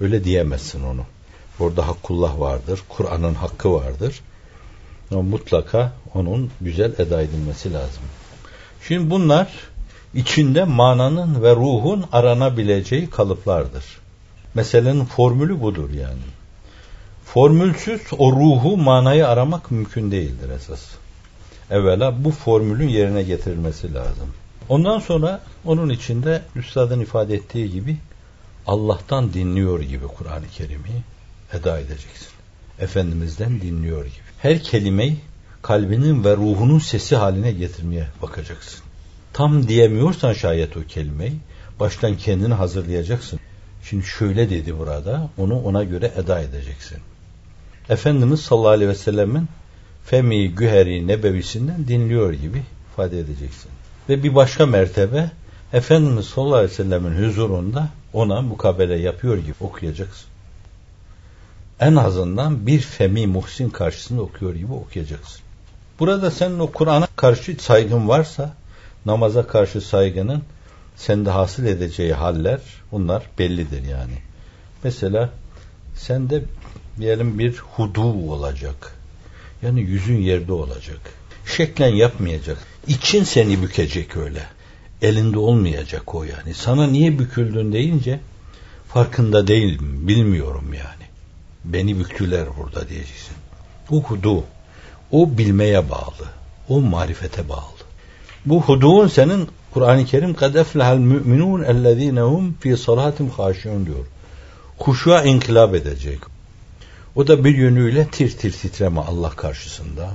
Öyle 0.00 0.24
diyemezsin 0.24 0.84
onu. 0.84 1.02
Orada 1.60 1.88
hakkullah 1.88 2.40
vardır. 2.40 2.80
Kur'an'ın 2.88 3.34
hakkı 3.34 3.72
vardır. 3.72 4.20
Ama 5.10 5.22
mutlaka 5.22 5.92
onun 6.14 6.50
güzel 6.60 6.92
eda 6.98 7.22
edilmesi 7.22 7.72
lazım. 7.72 8.02
Şimdi 8.88 9.10
bunlar 9.10 9.48
içinde 10.14 10.64
mananın 10.64 11.42
ve 11.42 11.56
ruhun 11.56 12.04
aranabileceği 12.12 13.10
kalıplardır. 13.10 13.84
Meselenin 14.54 15.04
formülü 15.04 15.60
budur 15.60 15.90
yani. 15.90 16.22
Formülsüz 17.24 18.00
o 18.18 18.32
ruhu, 18.32 18.76
manayı 18.76 19.28
aramak 19.28 19.70
mümkün 19.70 20.10
değildir 20.10 20.50
esas. 20.56 20.80
Evvela 21.70 22.24
bu 22.24 22.30
formülün 22.30 22.88
yerine 22.88 23.22
getirilmesi 23.22 23.94
lazım. 23.94 24.28
Ondan 24.68 24.98
sonra 24.98 25.40
onun 25.64 25.90
içinde 25.90 26.42
üstadın 26.56 27.00
ifade 27.00 27.34
ettiği 27.34 27.70
gibi 27.70 27.96
Allah'tan 28.66 29.32
dinliyor 29.32 29.80
gibi 29.80 30.06
Kur'an-ı 30.06 30.48
Kerim'i 30.56 31.02
eda 31.52 31.78
edeceksin. 31.78 32.28
Efendimiz'den 32.78 33.60
dinliyor 33.60 34.04
gibi. 34.04 34.24
Her 34.38 34.62
kelimeyi 34.62 35.16
kalbinin 35.62 36.24
ve 36.24 36.36
ruhunun 36.36 36.78
sesi 36.78 37.16
haline 37.16 37.52
getirmeye 37.52 38.06
bakacaksın. 38.22 38.80
Tam 39.32 39.68
diyemiyorsan 39.68 40.32
şayet 40.32 40.76
o 40.76 40.80
kelimeyi 40.88 41.36
baştan 41.80 42.16
kendini 42.16 42.54
hazırlayacaksın. 42.54 43.40
Şimdi 43.84 44.04
şöyle 44.06 44.50
dedi 44.50 44.78
burada, 44.78 45.30
onu 45.38 45.62
ona 45.62 45.84
göre 45.84 46.12
eda 46.16 46.40
edeceksin. 46.40 46.98
Efendimiz 47.88 48.40
sallallahu 48.40 48.68
aleyhi 48.68 48.90
ve 48.90 48.94
sellemin 48.94 49.48
Femi 50.04 50.50
Güheri 50.50 51.06
Nebevisinden 51.06 51.88
dinliyor 51.88 52.32
gibi 52.32 52.62
ifade 52.92 53.18
edeceksin. 53.18 53.70
Ve 54.08 54.22
bir 54.22 54.34
başka 54.34 54.66
mertebe 54.66 55.30
Efendimiz 55.72 56.26
sallallahu 56.26 56.54
aleyhi 56.54 56.70
ve 56.70 56.74
sellemin 56.74 57.24
huzurunda 57.24 57.88
ona 58.12 58.42
mukabele 58.42 58.94
yapıyor 58.94 59.38
gibi 59.38 59.54
okuyacaksın. 59.60 60.26
En 61.80 61.96
azından 61.96 62.66
bir 62.66 62.80
Femi 62.80 63.26
Muhsin 63.26 63.70
karşısında 63.70 64.22
okuyor 64.22 64.54
gibi 64.54 64.72
okuyacaksın. 64.72 65.40
Burada 65.98 66.30
senin 66.30 66.58
o 66.58 66.66
Kur'an'a 66.66 67.06
karşı 67.16 67.56
saygın 67.60 68.08
varsa 68.08 68.54
namaza 69.06 69.46
karşı 69.46 69.80
saygının 69.80 70.42
sende 70.96 71.30
hasıl 71.30 71.64
edeceği 71.64 72.14
haller 72.14 72.60
bunlar 72.92 73.22
bellidir 73.38 73.82
yani. 73.82 74.18
Mesela 74.84 75.30
sende 75.94 76.44
diyelim 77.00 77.38
bir 77.38 77.56
hudu 77.58 78.32
olacak. 78.32 78.94
Yani 79.62 79.80
yüzün 79.80 80.18
yerde 80.18 80.52
olacak. 80.52 81.00
Şeklen 81.46 81.94
yapmayacak. 81.94 82.58
İçin 82.86 83.24
seni 83.24 83.62
bükecek 83.62 84.16
öyle. 84.16 84.42
Elinde 85.02 85.38
olmayacak 85.38 86.14
o 86.14 86.24
yani. 86.24 86.54
Sana 86.54 86.86
niye 86.86 87.18
büküldün 87.18 87.72
deyince 87.72 88.20
farkında 88.88 89.46
değilim, 89.46 90.08
bilmiyorum 90.08 90.74
yani. 90.74 91.04
Beni 91.64 91.98
büktüler 91.98 92.46
burada 92.58 92.88
diyeceksin. 92.88 93.36
Bu 93.90 94.02
hudu. 94.02 94.44
O 95.10 95.38
bilmeye 95.38 95.90
bağlı. 95.90 96.28
O 96.68 96.80
marifete 96.80 97.48
bağlı. 97.48 97.84
Bu 98.46 98.62
huduun 98.62 99.08
senin 99.08 99.48
Kur'an-ı 99.74 100.04
Kerim 100.04 100.34
kad 100.34 100.54
eflehal 100.54 100.96
müminun 100.96 101.62
ellezinehum 101.62 102.56
fi 102.60 102.76
salatim 102.76 103.30
haşiun 103.30 103.86
diyor. 103.86 104.06
Huşuğa 104.78 105.22
inkılap 105.22 105.74
edecek. 105.74 106.18
O 107.16 107.26
da 107.26 107.44
bir 107.44 107.56
yönüyle 107.56 108.08
tir 108.08 108.36
tir 108.36 108.52
titreme 108.52 109.00
Allah 109.00 109.30
karşısında. 109.30 110.10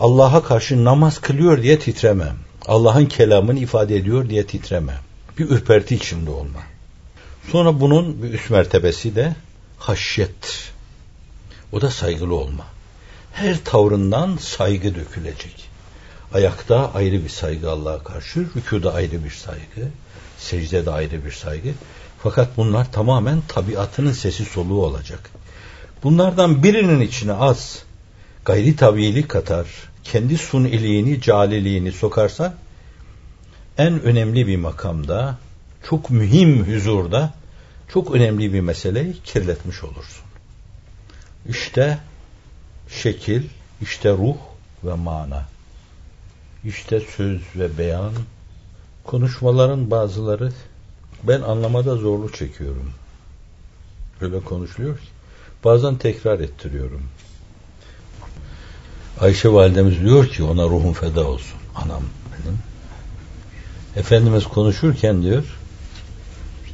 Allah'a 0.00 0.42
karşı 0.42 0.84
namaz 0.84 1.18
kılıyor 1.18 1.62
diye 1.62 1.78
titreme. 1.78 2.32
Allah'ın 2.66 3.06
kelamını 3.06 3.58
ifade 3.58 3.96
ediyor 3.96 4.28
diye 4.28 4.46
titreme. 4.46 4.94
Bir 5.38 5.50
ürperti 5.50 5.94
içinde 5.94 6.30
olma. 6.30 6.60
Sonra 7.52 7.80
bunun 7.80 8.22
bir 8.22 8.32
üst 8.32 8.50
mertebesi 8.50 9.16
de 9.16 9.36
haşyet. 9.78 10.70
O 11.72 11.80
da 11.80 11.90
saygılı 11.90 12.34
olma. 12.34 12.64
Her 13.32 13.64
tavrından 13.64 14.36
saygı 14.36 14.94
dökülecek. 14.94 15.68
Ayakta 16.34 16.92
ayrı 16.94 17.24
bir 17.24 17.28
saygı 17.28 17.70
Allah'a 17.70 18.04
karşı, 18.04 18.46
rükuda 18.56 18.94
ayrı 18.94 19.24
bir 19.24 19.30
saygı, 19.30 19.90
secdede 20.38 20.90
ayrı 20.90 21.24
bir 21.24 21.32
saygı. 21.32 21.70
Fakat 22.22 22.56
bunlar 22.56 22.92
tamamen 22.92 23.42
tabiatının 23.48 24.12
sesi 24.12 24.44
soluğu 24.44 24.84
olacak. 24.84 25.30
Bunlardan 26.04 26.62
birinin 26.62 27.00
içine 27.00 27.32
az 27.32 27.82
gayri 28.44 28.76
tabiilik 28.76 29.28
katar, 29.28 29.66
kendi 30.04 30.38
suniliğini, 30.38 31.20
caliliğini 31.20 31.92
sokarsa 31.92 32.54
en 33.78 34.02
önemli 34.02 34.46
bir 34.46 34.56
makamda, 34.56 35.38
çok 35.88 36.10
mühim 36.10 36.74
huzurda 36.74 37.34
çok 37.88 38.14
önemli 38.14 38.52
bir 38.52 38.60
meseleyi 38.60 39.22
kirletmiş 39.24 39.84
olursun. 39.84 40.24
İşte 41.48 41.98
şekil, 42.88 43.42
işte 43.80 44.10
ruh 44.12 44.36
ve 44.84 44.94
mana. 44.94 45.44
İşte 46.64 47.00
söz 47.00 47.40
ve 47.56 47.78
beyan, 47.78 48.12
konuşmaların 49.04 49.90
bazıları 49.90 50.52
ben 51.22 51.40
anlamada 51.40 51.96
zorluk 51.96 52.34
çekiyorum. 52.34 52.90
Öyle 54.20 54.40
konuşuluyor 54.40 54.98
ki. 54.98 55.13
Bazen 55.64 55.96
tekrar 55.96 56.40
ettiriyorum. 56.40 57.02
Ayşe 59.20 59.52
validemiz 59.52 60.00
diyor 60.00 60.28
ki 60.28 60.42
ona 60.42 60.64
ruhum 60.64 60.92
feda 60.92 61.28
olsun. 61.28 61.58
Anam 61.74 62.02
benim. 62.32 62.58
Efendimiz 63.96 64.44
konuşurken 64.44 65.22
diyor 65.22 65.44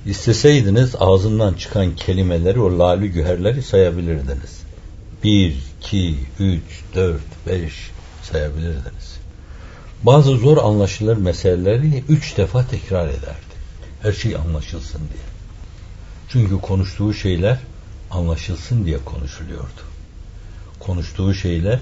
isteseydiniz 0.07 0.95
ağzından 1.01 1.55
çıkan 1.55 1.97
kelimeleri 1.97 2.61
o 2.61 2.79
lali 2.79 3.11
güherleri 3.11 3.63
sayabilirdiniz. 3.63 4.61
Bir, 5.25 5.57
iki, 5.79 6.19
üç, 6.39 6.63
dört, 6.95 7.47
beş 7.47 7.91
sayabilirdiniz. 8.23 9.21
Bazı 10.03 10.37
zor 10.37 10.57
anlaşılır 10.57 11.17
meseleleri 11.17 12.05
üç 12.09 12.37
defa 12.37 12.67
tekrar 12.67 13.09
ederdi. 13.09 13.51
Her 14.03 14.13
şey 14.13 14.37
anlaşılsın 14.37 14.99
diye. 14.99 15.25
Çünkü 16.29 16.61
konuştuğu 16.61 17.15
şeyler 17.15 17.59
anlaşılsın 18.11 18.85
diye 18.85 18.99
konuşuluyordu. 19.05 19.83
Konuştuğu 20.81 21.35
şeyler 21.35 21.79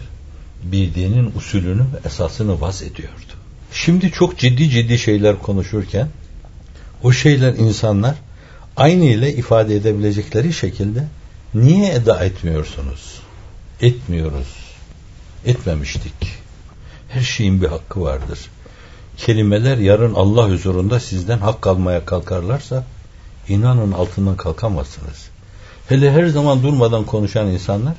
bir 0.63 0.95
dinin 0.95 1.33
usulünü 1.37 1.81
ve 1.81 2.09
esasını 2.09 2.61
vaz 2.61 2.83
ediyordu. 2.83 3.33
Şimdi 3.73 4.11
çok 4.11 4.39
ciddi 4.39 4.71
ciddi 4.71 4.99
şeyler 4.99 5.39
konuşurken 5.39 6.09
o 7.03 7.13
şeyler 7.13 7.55
insanlar 7.55 8.15
aynı 8.77 9.05
ile 9.05 9.35
ifade 9.35 9.77
edebilecekleri 9.77 10.53
şekilde 10.53 11.05
niye 11.55 11.93
eda 11.95 12.25
etmiyorsunuz? 12.25 13.21
Etmiyoruz. 13.81 14.57
Etmemiştik. 15.47 16.39
Her 17.09 17.23
şeyin 17.23 17.63
bir 17.63 17.67
hakkı 17.67 18.01
vardır. 18.01 18.39
Kelimeler 19.17 19.79
yarın 19.79 20.15
Allah 20.15 20.51
huzurunda 20.51 21.01
sizden 21.01 21.39
hak 21.39 21.67
almaya 21.67 22.05
kalkarlarsa 22.05 22.85
inanın 23.49 23.93
altından 23.93 24.37
kalkamazsınız. 24.37 25.29
Hele 25.89 26.13
her 26.13 26.27
zaman 26.27 26.63
durmadan 26.63 27.05
konuşan 27.05 27.47
insanlar 27.47 27.95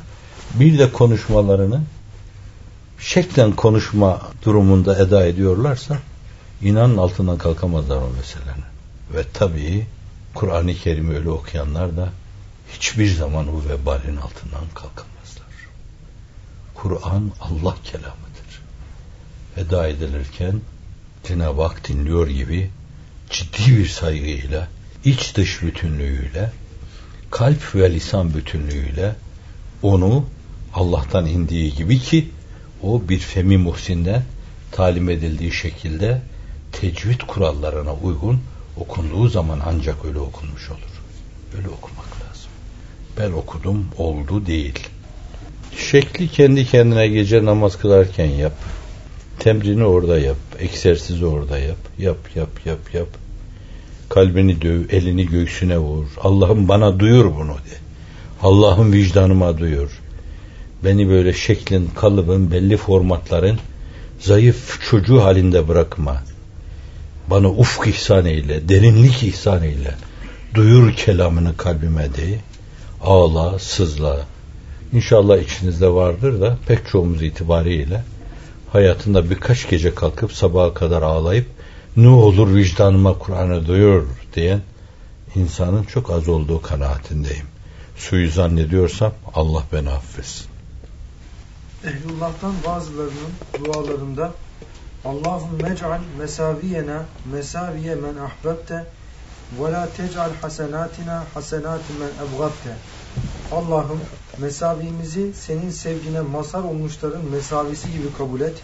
bir 0.53 0.79
de 0.79 0.91
konuşmalarını 0.91 1.81
şeklen 2.99 3.51
konuşma 3.51 4.21
durumunda 4.45 4.99
eda 4.99 5.25
ediyorlarsa 5.25 5.97
inanın 6.61 6.97
altından 6.97 7.37
kalkamazlar 7.37 7.97
o 7.97 8.09
meselenin. 8.17 8.63
Ve 9.13 9.23
tabii 9.33 9.87
Kur'an-ı 10.33 10.73
Kerim'i 10.73 11.15
öyle 11.15 11.29
okuyanlar 11.29 11.97
da 11.97 12.09
hiçbir 12.73 13.13
zaman 13.13 13.47
o 13.47 13.69
vebalin 13.69 14.17
altından 14.17 14.65
kalkamazlar. 14.73 15.49
Kur'an 16.75 17.31
Allah 17.41 17.75
kelamıdır. 17.83 18.61
Eda 19.57 19.87
edilirken 19.87 20.61
Cenab-ı 21.23 21.61
Hak 21.61 21.87
dinliyor 21.87 22.27
gibi 22.27 22.71
ciddi 23.29 23.77
bir 23.77 23.87
saygıyla, 23.87 24.67
iç 25.05 25.35
dış 25.35 25.61
bütünlüğüyle, 25.61 26.51
kalp 27.31 27.75
ve 27.75 27.91
lisan 27.93 28.33
bütünlüğüyle 28.33 29.15
onu 29.81 30.25
Allah'tan 30.73 31.25
indiği 31.25 31.75
gibi 31.75 31.99
ki 31.99 32.29
o 32.83 33.01
bir 33.09 33.19
femi 33.19 33.57
muhsinden 33.57 34.23
talim 34.71 35.09
edildiği 35.09 35.51
şekilde 35.51 36.21
tecvid 36.71 37.21
kurallarına 37.27 37.93
uygun 37.93 38.39
okunduğu 38.77 39.27
zaman 39.27 39.59
ancak 39.65 40.05
öyle 40.05 40.19
okunmuş 40.19 40.69
olur. 40.69 41.01
Öyle 41.57 41.69
okumak 41.69 42.05
lazım. 42.05 42.51
Ben 43.17 43.31
okudum 43.31 43.87
oldu 43.97 44.45
değil. 44.45 44.79
Şekli 45.77 46.27
kendi 46.27 46.65
kendine 46.65 47.07
gece 47.07 47.45
namaz 47.45 47.77
kılarken 47.77 48.25
yap. 48.25 48.53
Temrini 49.39 49.85
orada 49.85 50.19
yap. 50.19 50.37
Egzersizi 50.59 51.25
orada 51.25 51.59
yap. 51.59 51.77
Yap 51.97 52.17
yap 52.35 52.49
yap 52.65 52.93
yap. 52.93 53.07
Kalbini 54.09 54.61
döv, 54.61 54.81
elini 54.89 55.25
göğsüne 55.25 55.77
vur. 55.77 56.05
Allah'ım 56.21 56.67
bana 56.67 56.99
duyur 56.99 57.25
bunu 57.25 57.53
de. 57.53 57.77
Allah'ım 58.41 58.93
vicdanıma 58.93 59.57
duyur. 59.57 59.89
Beni 60.83 61.09
böyle 61.09 61.33
şeklin, 61.33 61.89
kalıbın, 61.95 62.51
belli 62.51 62.77
formatların 62.77 63.59
zayıf 64.19 64.89
çocuğu 64.89 65.23
halinde 65.23 65.67
bırakma. 65.67 66.23
Bana 67.27 67.49
ufk 67.49 67.87
ihsan 67.87 68.25
eyle, 68.25 68.69
derinlik 68.69 69.23
ihsan 69.23 69.63
eyle. 69.63 69.95
Duyur 70.53 70.93
kelamını 70.93 71.57
kalbime 71.57 72.05
de. 72.15 72.39
Ağla, 73.01 73.59
sızla. 73.59 74.25
İnşallah 74.93 75.37
içinizde 75.37 75.89
vardır 75.89 76.41
da 76.41 76.57
pek 76.67 76.87
çoğumuz 76.87 77.23
itibariyle 77.23 78.03
hayatında 78.73 79.29
birkaç 79.29 79.69
gece 79.69 79.95
kalkıp 79.95 80.33
sabaha 80.33 80.73
kadar 80.73 81.01
ağlayıp 81.01 81.45
ne 81.97 82.07
olur 82.07 82.55
vicdanıma 82.55 83.17
Kur'an'ı 83.17 83.67
duyur 83.67 84.03
diyen 84.33 84.61
insanın 85.35 85.83
çok 85.83 86.09
az 86.09 86.27
olduğu 86.27 86.61
kanaatindeyim. 86.61 87.45
Suyu 87.97 88.31
zannediyorsam 88.31 89.13
Allah 89.35 89.63
beni 89.73 89.89
affetsin. 89.89 90.47
Ehlullah'tan 91.85 92.53
bazılarının 92.67 93.31
dualarında 93.65 94.33
Allahum 95.05 95.49
mec'al 95.61 95.99
mesaviyena 96.17 97.05
mesaviye 97.31 97.95
men 97.95 98.15
ahbebte 98.15 98.85
ve 99.59 99.71
la 99.71 99.89
tec'al 99.97 100.31
hasenatina 100.41 101.23
hasenati 101.33 101.93
men 101.99 102.09
ebgabte 102.25 102.75
Allah'ım 103.51 103.99
mesavimizi 104.37 105.33
senin 105.33 105.69
sevgine 105.69 106.21
mazhar 106.21 106.63
olmuşların 106.63 107.25
mesavisi 107.25 107.91
gibi 107.91 108.13
kabul 108.17 108.41
et. 108.41 108.61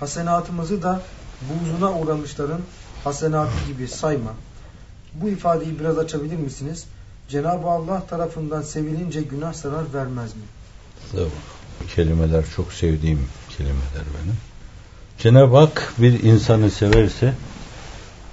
Hasenatımızı 0.00 0.82
da 0.82 1.02
buğzuna 1.48 1.98
uğramışların 1.98 2.60
hasenatı 3.04 3.66
gibi 3.68 3.88
sayma. 3.88 4.34
Bu 5.14 5.28
ifadeyi 5.28 5.78
biraz 5.80 5.98
açabilir 5.98 6.36
misiniz? 6.36 6.84
Cenab-ı 7.28 7.66
Allah 7.66 8.06
tarafından 8.06 8.62
sevilince 8.62 9.22
günah 9.22 9.54
zarar 9.54 9.94
vermez 9.94 10.34
mi? 10.34 10.42
Tamam. 11.12 11.28
Kelimeler 11.94 12.44
çok 12.56 12.72
sevdiğim 12.72 13.28
kelimeler 13.56 14.04
benim. 14.22 14.36
Cenab-ı 15.18 15.56
Hak 15.56 15.92
bir 15.98 16.22
insanı 16.22 16.70
severse 16.70 17.34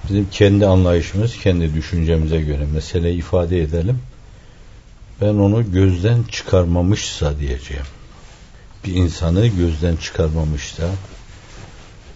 bizim 0.10 0.30
kendi 0.30 0.66
anlayışımız, 0.66 1.38
kendi 1.38 1.74
düşüncemize 1.74 2.42
göre 2.42 2.66
meseleyi 2.74 3.18
ifade 3.18 3.62
edelim. 3.62 4.00
Ben 5.22 5.34
onu 5.34 5.72
gözden 5.72 6.24
çıkarmamışsa 6.24 7.40
diyeceğim. 7.40 7.86
Bir 8.86 8.96
insanı 8.96 9.48
gözden 9.48 9.96
çıkarmamışsa 9.96 10.84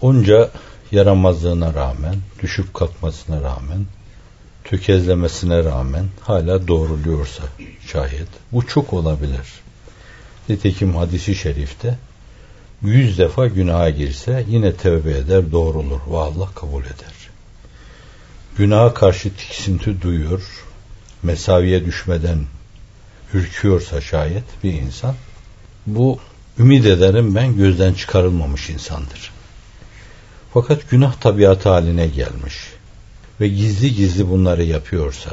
onca 0.00 0.50
yaramazlığına 0.94 1.74
rağmen, 1.74 2.16
düşüp 2.42 2.74
kalkmasına 2.74 3.42
rağmen, 3.42 3.86
tökezlemesine 4.64 5.64
rağmen 5.64 6.04
hala 6.20 6.68
doğruluyorsa 6.68 7.42
şayet 7.86 8.28
bu 8.52 8.66
çok 8.66 8.92
olabilir. 8.92 9.46
Nitekim 10.48 10.96
hadisi 10.96 11.34
şerifte 11.34 11.98
yüz 12.82 13.18
defa 13.18 13.46
günaha 13.46 13.96
girse 13.96 14.44
yine 14.48 14.72
tevbe 14.72 15.10
eder, 15.10 15.52
doğrulur 15.52 16.00
ve 16.10 16.18
Allah 16.18 16.48
kabul 16.54 16.82
eder. 16.82 17.14
Günaha 18.56 18.94
karşı 18.94 19.36
tiksinti 19.36 20.02
duyuyor, 20.02 20.64
mesaviye 21.22 21.84
düşmeden 21.84 22.38
ürküyorsa 23.34 24.00
şayet 24.00 24.44
bir 24.64 24.72
insan, 24.72 25.14
bu 25.86 26.18
ümit 26.58 26.86
ederim 26.86 27.34
ben 27.34 27.56
gözden 27.56 27.94
çıkarılmamış 27.94 28.70
insandır. 28.70 29.33
Fakat 30.54 30.90
günah 30.90 31.14
tabiatı 31.14 31.68
haline 31.68 32.06
gelmiş 32.06 32.54
ve 33.40 33.48
gizli 33.48 33.94
gizli 33.94 34.30
bunları 34.30 34.64
yapıyorsa, 34.64 35.30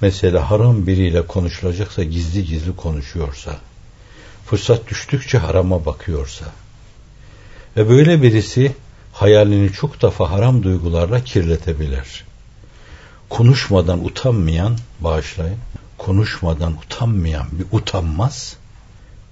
mesela 0.00 0.50
haram 0.50 0.86
biriyle 0.86 1.26
konuşulacaksa 1.26 2.02
gizli 2.02 2.44
gizli 2.44 2.76
konuşuyorsa, 2.76 3.56
fırsat 4.46 4.88
düştükçe 4.88 5.38
harama 5.38 5.86
bakıyorsa 5.86 6.44
ve 7.76 7.88
böyle 7.88 8.22
birisi 8.22 8.72
hayalini 9.12 9.72
çok 9.72 10.02
defa 10.02 10.30
haram 10.30 10.62
duygularla 10.62 11.24
kirletebilir. 11.24 12.24
Konuşmadan 13.28 14.04
utanmayan, 14.04 14.78
bağışlayın, 15.00 15.58
konuşmadan 15.98 16.72
utanmayan 16.72 17.46
bir 17.52 17.66
utanmaz, 17.78 18.56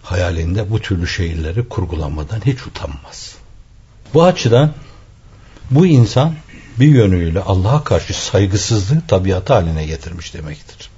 hayalinde 0.03 0.71
bu 0.71 0.81
türlü 0.81 1.07
şeyleri 1.07 1.69
kurgulamadan 1.69 2.41
hiç 2.47 2.67
utanmaz. 2.67 3.39
Bu 4.15 4.25
açıdan 4.25 4.73
bu 5.71 5.87
insan 5.87 6.35
bir 6.81 6.89
yönüyle 6.89 7.41
Allah'a 7.41 7.85
karşı 7.85 8.25
saygısızlığı 8.25 9.03
tabiatı 9.09 9.53
haline 9.53 9.87
getirmiş 9.87 10.35
demektir. 10.35 10.91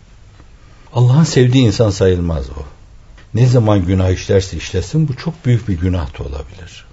Allah'ın 0.95 1.25
sevdiği 1.25 1.67
insan 1.67 1.91
sayılmaz 1.91 2.51
o 2.51 2.63
ne 3.35 3.47
zaman 3.47 3.87
günah 3.87 4.11
işlerse 4.11 4.57
işlesin 4.57 5.09
bu 5.09 5.17
çok 5.17 5.47
büyük 5.47 5.69
bir 5.69 5.79
günah 5.79 6.19
da 6.19 6.23
olabilir. 6.23 6.85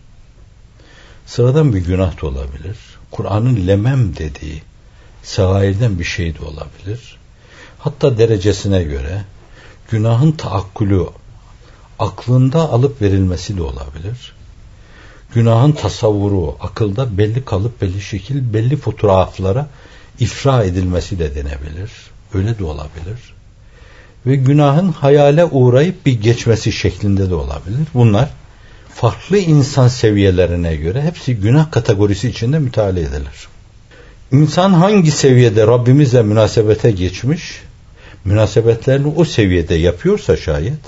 Sıradan 1.26 1.74
bir 1.74 1.80
günah 1.80 2.22
da 2.22 2.28
olabilir. 2.28 2.78
Kur'an'ın 3.12 3.68
lemem 3.68 4.16
dediği 4.16 4.62
sagairden 5.24 6.00
bir 6.00 6.04
şey 6.04 6.36
de 6.36 6.46
olabilir. 6.46 7.18
Hatta 7.80 8.18
derecesine 8.18 8.84
göre 8.84 9.22
günahın 9.92 10.32
taakkülü 10.32 11.06
aklında 12.00 12.60
alıp 12.60 13.02
verilmesi 13.02 13.58
de 13.58 13.64
olabilir. 13.64 14.37
Günahın 15.34 15.72
tasavvuru 15.72 16.56
akılda 16.60 17.18
belli 17.18 17.46
kalıp 17.46 17.82
belli 17.82 18.02
şekil 18.02 18.54
belli 18.54 18.78
fotoğraflara 18.78 19.68
ifra 20.20 20.64
edilmesi 20.64 21.20
de 21.20 21.36
denebilir. 21.36 21.92
Öyle 22.34 22.60
de 22.60 22.64
olabilir. 22.64 23.34
Ve 24.26 24.36
günahın 24.36 24.92
hayale 24.92 25.46
uğrayıp 25.46 26.06
bir 26.06 26.22
geçmesi 26.22 26.72
şeklinde 26.72 27.30
de 27.30 27.36
olabilir. 27.36 27.88
Bunlar 27.94 28.30
farklı 28.96 29.38
insan 29.38 29.88
seviyelerine 29.88 30.76
göre 30.76 31.02
hepsi 31.02 31.36
günah 31.36 31.72
kategorisi 31.72 32.30
içinde 32.30 32.60
müteala 32.60 33.00
edilir. 33.00 33.48
İnsan 34.32 34.74
hangi 34.74 35.12
seviyede 35.12 35.68
Rabbimizle 35.68 36.22
münasebete 36.22 36.92
geçmiş, 36.92 37.62
münasebetlerini 38.26 39.14
o 39.16 39.26
seviyede 39.26 39.76
yapıyorsa 39.76 40.38
şayet, 40.38 40.80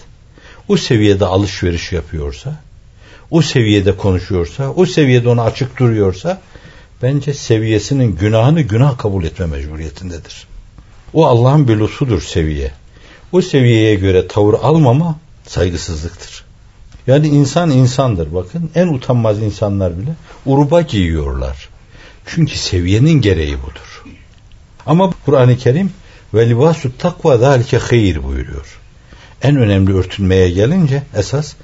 o 0.67 0.77
seviyede 0.77 1.25
alışveriş 1.25 1.91
yapıyorsa, 1.91 2.55
o 3.31 3.41
seviyede 3.41 3.97
konuşuyorsa, 3.97 4.69
o 4.69 4.85
seviyede 4.85 5.29
ona 5.29 5.43
açık 5.43 5.79
duruyorsa, 5.79 6.41
bence 7.03 7.33
seviyesinin 7.33 8.15
günahını 8.15 8.61
günah 8.61 8.97
kabul 8.97 9.23
etme 9.23 9.45
mecburiyetindedir. 9.45 10.47
O 11.13 11.25
Allah'ın 11.25 11.67
bir 11.67 11.79
lütfudur 11.79 12.21
seviye. 12.21 12.71
O 13.31 13.41
seviyeye 13.41 13.95
göre 13.95 14.27
tavır 14.27 14.53
almama 14.53 15.19
saygısızlıktır. 15.47 16.43
Yani 17.07 17.27
insan 17.27 17.69
insandır 17.69 18.33
bakın. 18.33 18.69
En 18.75 18.87
utanmaz 18.87 19.41
insanlar 19.41 19.99
bile 19.99 20.11
uruba 20.45 20.81
giyiyorlar. 20.81 21.69
Çünkü 22.25 22.57
seviyenin 22.57 23.21
gereği 23.21 23.57
budur. 23.61 24.03
Ama 24.85 25.13
Kur'an-ı 25.25 25.57
Kerim 25.57 25.91
ve 26.33 26.49
libasu 26.49 26.97
takva 26.97 27.37
zalike 27.37 27.77
hayır 27.77 28.23
buyuruyor. 28.23 28.79
En 29.41 29.55
önemli 29.55 29.93
örtünmeye 29.93 30.49
gelince 30.49 31.03
esas 31.15 31.55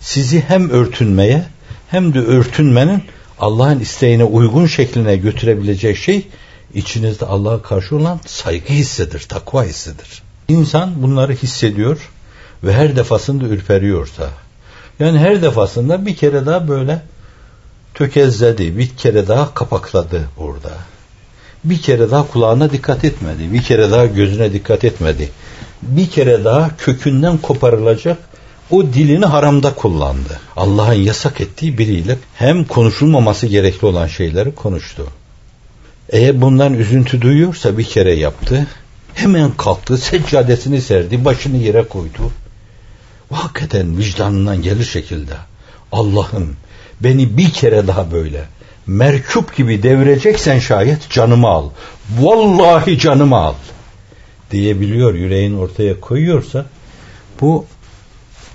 sizi 0.00 0.40
hem 0.40 0.70
örtünmeye 0.70 1.44
hem 1.88 2.14
de 2.14 2.18
örtünmenin 2.18 3.02
Allah'ın 3.38 3.80
isteğine 3.80 4.24
uygun 4.24 4.66
şekline 4.66 5.16
götürebilecek 5.16 5.96
şey 5.96 6.26
içinizde 6.74 7.26
Allah'a 7.26 7.62
karşı 7.62 7.96
olan 7.96 8.20
saygı 8.26 8.72
hissidir, 8.72 9.20
takva 9.20 9.64
hissidir. 9.64 10.22
İnsan 10.48 11.02
bunları 11.02 11.32
hissediyor 11.32 12.10
ve 12.64 12.72
her 12.72 12.96
defasında 12.96 13.44
ürperiyorsa, 13.44 14.28
yani 15.00 15.18
her 15.18 15.42
defasında 15.42 16.06
bir 16.06 16.16
kere 16.16 16.46
daha 16.46 16.68
böyle 16.68 17.02
tökezledi, 17.94 18.78
bir 18.78 18.88
kere 18.88 19.28
daha 19.28 19.54
kapakladı 19.54 20.28
burada. 20.38 20.70
Bir 21.64 21.82
kere 21.82 22.10
daha 22.10 22.28
kulağına 22.28 22.72
dikkat 22.72 23.04
etmedi, 23.04 23.52
bir 23.52 23.62
kere 23.62 23.90
daha 23.90 24.06
gözüne 24.06 24.52
dikkat 24.52 24.84
etmedi. 24.84 25.28
Bir 25.82 26.10
kere 26.10 26.44
daha 26.44 26.76
kökünden 26.76 27.38
koparılacak 27.38 28.18
o 28.70 28.84
dilini 28.84 29.26
haramda 29.26 29.74
kullandı. 29.74 30.40
Allah'ın 30.56 30.92
yasak 30.92 31.40
ettiği 31.40 31.78
biriyle 31.78 32.18
hem 32.34 32.64
konuşulmaması 32.64 33.46
gerekli 33.46 33.86
olan 33.86 34.06
şeyleri 34.06 34.54
konuştu. 34.54 35.06
Eğer 36.08 36.40
bundan 36.40 36.74
üzüntü 36.74 37.20
duyuyorsa 37.22 37.78
bir 37.78 37.84
kere 37.84 38.12
yaptı. 38.12 38.66
Hemen 39.14 39.50
kalktı, 39.50 39.98
seccadesini 39.98 40.80
serdi, 40.80 41.24
başını 41.24 41.56
yere 41.56 41.82
koydu. 41.82 42.30
Hakikaten 43.32 43.98
vicdanından 43.98 44.62
gelir 44.62 44.84
şekilde 44.84 45.34
Allah'ım 45.92 46.56
beni 47.00 47.36
bir 47.36 47.50
kere 47.50 47.86
daha 47.86 48.12
böyle 48.12 48.44
merkup 48.86 49.56
gibi 49.56 49.82
devireceksen 49.82 50.58
şayet 50.58 51.10
canımı 51.10 51.48
al. 51.48 51.70
Vallahi 52.18 52.98
canımı 52.98 53.36
al 53.36 53.54
diyebiliyor 54.50 55.14
yüreğin 55.14 55.58
ortaya 55.58 56.00
koyuyorsa 56.00 56.66
bu 57.40 57.66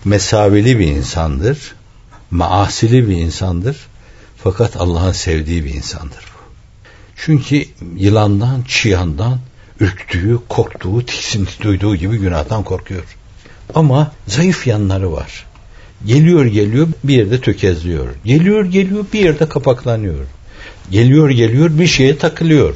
mesaveli 0.06 0.80
bir 0.80 0.88
insandır. 0.88 1.76
Maasili 2.32 3.10
bir 3.10 3.15
insandır. 3.15 3.78
Fakat 4.38 4.78
Allah'ın 4.78 5.12
sevdiği 5.12 5.65
bir 5.65 5.74
insandır 5.74 6.26
bu. 6.34 6.39
Çünkü 7.15 7.65
yılandan, 7.96 8.62
çıyandan 8.62 9.39
ürktüğü, 9.80 10.39
korktuğu, 10.50 11.06
tiksinti 11.06 11.63
duyduğu 11.63 11.96
gibi 11.96 12.18
günahtan 12.18 12.63
korkuyor. 12.63 13.04
Ama 13.76 14.12
zayıf 14.28 14.68
yanları 14.68 15.12
var. 15.12 15.46
Geliyor 16.06 16.46
geliyor 16.46 16.88
bir 17.04 17.15
yerde 17.15 17.41
tökezliyor. 17.41 18.08
Geliyor 18.26 18.65
geliyor 18.65 19.06
bir 19.13 19.20
yerde 19.20 19.50
kapaklanıyor. 19.50 20.26
Geliyor 20.91 21.30
geliyor 21.30 21.80
bir 21.80 21.88
şeye 21.88 22.18
takılıyor. 22.18 22.76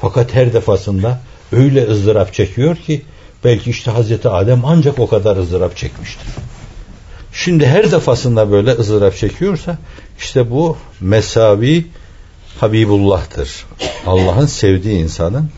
Fakat 0.00 0.34
her 0.34 0.52
defasında 0.52 1.20
öyle 1.52 1.86
ızdırap 1.86 2.34
çekiyor 2.34 2.76
ki 2.76 3.02
belki 3.44 3.70
işte 3.70 3.90
Hazreti 3.90 4.28
Adem 4.28 4.64
ancak 4.64 4.98
o 4.98 5.08
kadar 5.08 5.36
ızdırap 5.36 5.76
çekmiştir. 5.76 6.28
Şimdi 7.34 7.66
her 7.66 7.92
defasında 7.92 8.50
böyle 8.50 8.70
ızdırap 8.72 9.16
çekiyorsa 9.16 9.78
işte 10.18 10.50
bu 10.50 10.76
mesavi 11.00 11.86
Habibullah'tır. 12.60 13.66
Allah'ın 14.06 14.46
sevdiği 14.46 15.02
insanın 15.02 15.50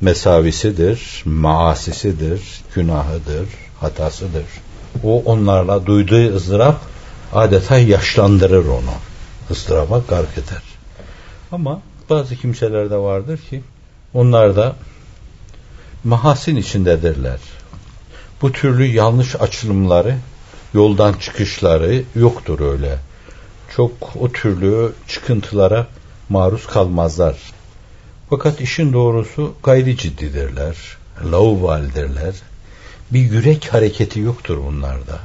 mesavisidir, 0.00 1.22
maasisidir, 1.24 2.40
günahıdır, 2.74 3.48
hatasıdır. 3.80 4.44
O 5.04 5.22
onlarla 5.22 5.86
duyduğu 5.86 6.34
ızdırap 6.36 6.80
adeta 7.32 7.78
yaşlandırır 7.78 8.66
onu. 8.66 8.94
ızdıraba 9.50 10.02
gark 10.08 10.32
eder. 10.32 10.62
Ama 11.52 11.80
bazı 12.10 12.36
kimseler 12.36 12.90
de 12.90 12.96
vardır 12.96 13.38
ki 13.50 13.62
onlar 14.14 14.56
da 14.56 14.76
mahasin 16.04 16.56
içindedirler. 16.56 17.38
Bu 18.42 18.52
türlü 18.52 18.84
yanlış 18.84 19.36
açılımları, 19.36 20.16
yoldan 20.76 21.12
çıkışları 21.12 22.02
yoktur 22.16 22.60
öyle. 22.60 22.98
Çok 23.76 23.92
o 24.20 24.32
türlü 24.32 24.92
çıkıntılara 25.08 25.86
maruz 26.28 26.66
kalmazlar. 26.66 27.36
Fakat 28.30 28.60
işin 28.60 28.92
doğrusu 28.92 29.54
gayri 29.62 29.96
ciddidirler, 29.96 30.76
laubaldirler. 31.32 32.34
Bir 33.10 33.20
yürek 33.20 33.74
hareketi 33.74 34.20
yoktur 34.20 34.58
bunlarda. 34.66 35.20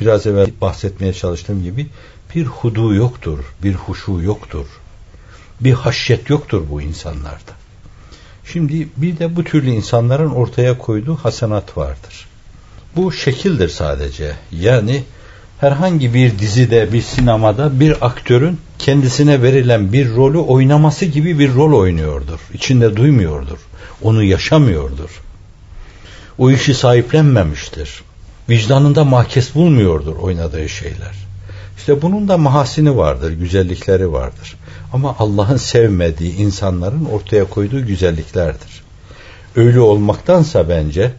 Biraz 0.00 0.26
evvel 0.26 0.50
bahsetmeye 0.60 1.12
çalıştığım 1.12 1.62
gibi 1.62 1.86
bir 2.34 2.46
hudu 2.46 2.94
yoktur, 2.94 3.38
bir 3.62 3.74
huşu 3.74 4.20
yoktur. 4.22 4.66
Bir 5.60 5.72
haşyet 5.72 6.30
yoktur 6.30 6.62
bu 6.70 6.82
insanlarda. 6.82 7.52
Şimdi 8.44 8.88
bir 8.96 9.18
de 9.18 9.36
bu 9.36 9.44
türlü 9.44 9.70
insanların 9.70 10.30
ortaya 10.30 10.78
koyduğu 10.78 11.16
hasenat 11.16 11.76
vardır. 11.76 12.29
Bu 12.96 13.12
şekildir 13.12 13.68
sadece. 13.68 14.32
Yani 14.52 15.02
herhangi 15.60 16.14
bir 16.14 16.38
dizide, 16.38 16.92
bir 16.92 17.02
sinemada 17.02 17.80
bir 17.80 18.06
aktörün 18.06 18.58
kendisine 18.78 19.42
verilen 19.42 19.92
bir 19.92 20.10
rolü 20.10 20.38
oynaması 20.38 21.04
gibi 21.04 21.38
bir 21.38 21.54
rol 21.54 21.78
oynuyordur. 21.78 22.40
İçinde 22.54 22.96
duymuyordur. 22.96 23.58
Onu 24.02 24.22
yaşamıyordur. 24.22 25.22
O 26.38 26.50
işi 26.50 26.74
sahiplenmemiştir. 26.74 28.02
Vicdanında 28.48 29.04
mahkes 29.04 29.54
bulmuyordur 29.54 30.16
oynadığı 30.16 30.68
şeyler. 30.68 31.14
İşte 31.78 32.02
bunun 32.02 32.28
da 32.28 32.38
mahasini 32.38 32.96
vardır, 32.96 33.32
güzellikleri 33.32 34.12
vardır. 34.12 34.56
Ama 34.92 35.16
Allah'ın 35.18 35.56
sevmediği 35.56 36.36
insanların 36.36 37.04
ortaya 37.04 37.44
koyduğu 37.44 37.86
güzelliklerdir. 37.86 38.82
Öyle 39.56 39.80
olmaktansa 39.80 40.68
bence 40.68 41.12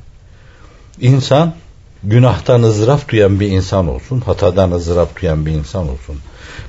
insan 1.01 1.53
günahtan 2.03 2.63
ızdırap 2.63 3.09
duyan 3.09 3.39
bir 3.39 3.47
insan 3.47 3.87
olsun, 3.87 4.21
hatadan 4.21 4.71
ızdırap 4.71 5.21
duyan 5.21 5.45
bir 5.45 5.51
insan 5.51 5.89
olsun. 5.89 6.17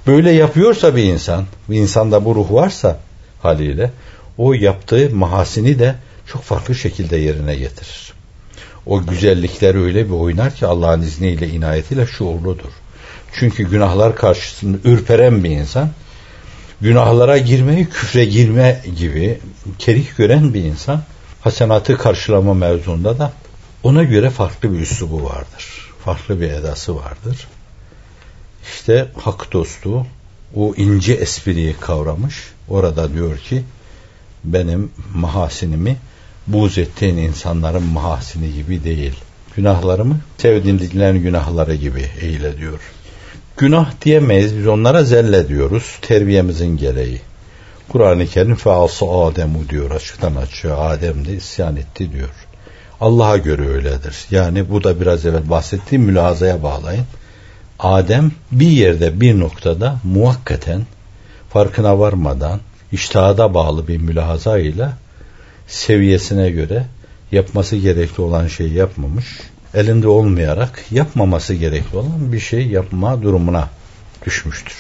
Böyle 0.07 0.31
yapıyorsa 0.31 0.97
bir 0.97 1.05
insan, 1.05 1.45
bir 1.71 1.77
insanda 1.77 2.25
bu 2.25 2.35
ruh 2.35 2.53
varsa 2.53 2.99
haliyle 3.42 3.90
o 4.38 4.53
yaptığı 4.53 5.11
mahasini 5.14 5.79
de 5.79 5.95
çok 6.27 6.42
farklı 6.42 6.75
şekilde 6.75 7.16
yerine 7.16 7.55
getirir. 7.55 8.12
O 8.87 9.07
güzellikleri 9.07 9.79
öyle 9.79 10.07
bir 10.07 10.14
oynar 10.14 10.55
ki 10.55 10.66
Allah'ın 10.66 11.03
izniyle, 11.03 11.49
inayetiyle 11.49 12.07
şuurludur. 12.07 12.71
Çünkü 13.33 13.71
günahlar 13.71 14.16
karşısında 14.16 14.79
ürperen 14.85 15.45
bir 15.45 15.51
insan, 15.51 15.90
günahlara 16.81 17.38
girmeyi 17.38 17.87
küfre 17.87 18.25
girme 18.25 18.81
gibi 18.97 19.38
kerih 19.79 20.16
gören 20.16 20.55
bir 20.55 20.64
insan, 20.64 21.03
hasenatı 21.40 21.99
karşılama 21.99 22.55
mevzunda 22.55 23.18
da 23.18 23.33
ona 23.83 24.03
göre 24.03 24.31
farklı 24.31 24.73
bir 24.73 24.81
üslubu 24.81 25.25
vardır. 25.25 25.92
Farklı 26.05 26.40
bir 26.40 26.51
edası 26.51 26.97
vardır. 26.97 27.49
İşte 28.62 29.09
hak 29.16 29.53
dostu 29.53 30.07
o 30.55 30.75
ince 30.77 31.12
espriyi 31.12 31.77
kavramış. 31.81 32.35
Orada 32.68 33.14
diyor 33.14 33.38
ki 33.38 33.62
benim 34.45 34.90
mahasinimi 35.14 35.97
buz 36.47 36.79
ettiğin 36.79 37.16
insanların 37.16 37.83
mahasini 37.83 38.55
gibi 38.55 38.85
değil. 38.85 39.14
Günahlarımı 39.57 40.21
sevdiğimliklerin 40.38 41.23
günahları 41.23 41.75
gibi 41.75 42.07
eyle 42.21 42.59
diyor. 42.59 42.81
Günah 43.57 43.90
diyemeyiz. 44.05 44.59
Biz 44.59 44.66
onlara 44.66 45.05
zelle 45.05 45.49
diyoruz. 45.49 45.99
Terbiyemizin 46.03 46.77
gereği. 46.77 47.21
Kur'an-ı 47.88 48.27
Kerim 48.27 48.55
fealsı 48.55 49.07
Adem'u 49.07 49.68
diyor 49.68 49.90
açıktan 49.90 50.35
açıyor. 50.35 50.77
Adem 50.81 51.25
de 51.25 51.35
isyan 51.35 51.77
etti 51.77 52.12
diyor. 52.12 52.31
Allah'a 53.03 53.37
göre 53.37 53.69
öyledir. 53.69 54.17
Yani 54.31 54.71
bu 54.71 54.85
da 54.85 55.01
biraz 55.01 55.27
evvel 55.27 55.51
bahsettiğim 55.51 56.05
mülazaya 56.05 56.62
bağlayın. 56.62 57.05
Adem 57.79 58.33
bir 58.53 58.67
yerde 58.67 59.21
bir 59.21 59.41
noktada 59.41 59.97
muhakkaten 60.05 60.87
farkına 61.51 61.99
varmadan 61.99 62.61
iştihada 62.93 63.55
bağlı 63.55 63.88
bir 63.88 63.99
mülahaza 63.99 64.59
ile 64.59 64.88
seviyesine 65.67 66.51
göre 66.51 66.87
yapması 67.33 67.77
gerekli 67.77 68.23
olan 68.23 68.49
şeyi 68.49 68.75
yapmamış, 68.75 69.27
elinde 69.75 70.09
olmayarak 70.09 70.85
yapmaması 70.91 71.55
gerekli 71.55 71.97
olan 71.97 72.33
bir 72.33 72.41
şey 72.41 72.67
yapma 72.67 73.23
durumuna 73.23 73.69
düşmüştür. 74.27 74.77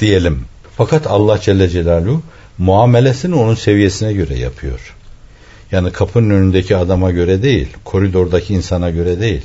Diyelim. 0.00 0.44
Fakat 0.76 1.06
Allah 1.06 1.40
Celle 1.40 1.68
Celaluhu 1.68 2.22
muamelesini 2.58 3.34
onun 3.34 3.54
seviyesine 3.54 4.12
göre 4.12 4.38
yapıyor. 4.38 4.94
Yani 5.72 5.92
kapının 5.92 6.30
önündeki 6.30 6.76
adama 6.76 7.10
göre 7.10 7.42
değil, 7.42 7.68
koridordaki 7.84 8.54
insana 8.54 8.90
göre 8.90 9.20
değil. 9.20 9.42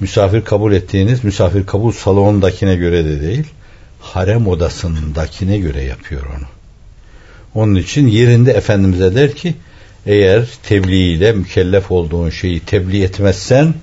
Misafir 0.00 0.44
kabul 0.44 0.72
ettiğiniz 0.72 1.24
misafir 1.24 1.66
kabul 1.66 1.92
salonundakine 1.92 2.76
göre 2.76 3.04
de 3.04 3.20
değil, 3.20 3.44
harem 4.00 4.46
odasındakine 4.46 5.58
göre 5.58 5.82
yapıyor 5.82 6.22
onu. 6.38 6.46
Onun 7.54 7.74
için 7.74 8.06
yerinde 8.06 8.52
Efendimiz'e 8.52 9.14
der 9.14 9.34
ki 9.34 9.54
eğer 10.06 10.48
tebliğ 10.62 11.12
ile 11.12 11.32
mükellef 11.32 11.90
olduğun 11.90 12.30
şeyi 12.30 12.60
tebliğ 12.60 13.02
etmezsen 13.02 13.74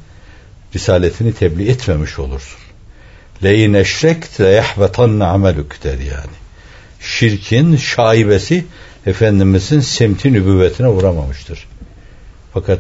risaletini 0.76 1.34
tebliğ 1.34 1.70
etmemiş 1.70 2.20
olursun. 2.20 2.60
Leyin 3.44 3.74
eşrekt 3.74 4.42
le 4.42 4.48
yahbetanne 4.48 5.24
amelük 5.24 5.84
der 5.84 5.98
yani. 6.00 6.38
Şirkin 7.00 7.76
şaibesi 7.76 8.66
Efendimizin 9.08 9.80
semti 9.80 10.34
nübüvvetine 10.34 10.88
uğramamıştır. 10.88 11.68
Fakat 12.54 12.80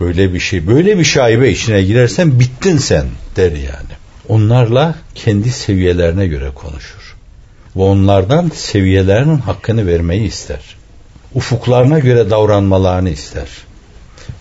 böyle 0.00 0.34
bir 0.34 0.40
şey, 0.40 0.66
böyle 0.66 0.98
bir 0.98 1.04
şaibe 1.04 1.50
içine 1.50 1.82
girersen 1.82 2.40
bittin 2.40 2.78
sen 2.78 3.06
der 3.36 3.52
yani. 3.52 3.94
Onlarla 4.28 4.94
kendi 5.14 5.50
seviyelerine 5.50 6.26
göre 6.26 6.50
konuşur. 6.54 7.16
Ve 7.76 7.82
onlardan 7.82 8.50
seviyelerinin 8.54 9.38
hakkını 9.38 9.86
vermeyi 9.86 10.22
ister. 10.22 10.76
Ufuklarına 11.34 11.98
göre 11.98 12.30
davranmalarını 12.30 13.10
ister. 13.10 13.48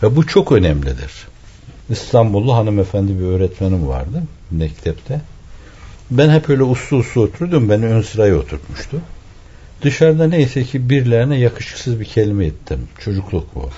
Ve 0.03 0.15
bu 0.15 0.27
çok 0.27 0.51
önemlidir. 0.51 1.11
İstanbullu 1.89 2.55
hanımefendi 2.55 3.19
bir 3.19 3.25
öğretmenim 3.25 3.87
vardı 3.87 4.23
mektepte. 4.51 5.21
Ben 6.11 6.29
hep 6.29 6.49
öyle 6.49 6.63
uslu 6.63 6.97
uslu 6.97 7.21
oturdum. 7.21 7.69
Beni 7.69 7.85
ön 7.85 8.01
sıraya 8.01 8.35
oturtmuştu. 8.35 9.01
Dışarıda 9.85 10.27
neyse 10.27 10.63
ki 10.63 10.89
birilerine 10.89 11.37
yakışıksız 11.37 11.99
bir 11.99 12.05
kelime 12.05 12.45
ettim. 12.45 12.87
Çocukluk 12.99 13.55
bu. 13.55 13.69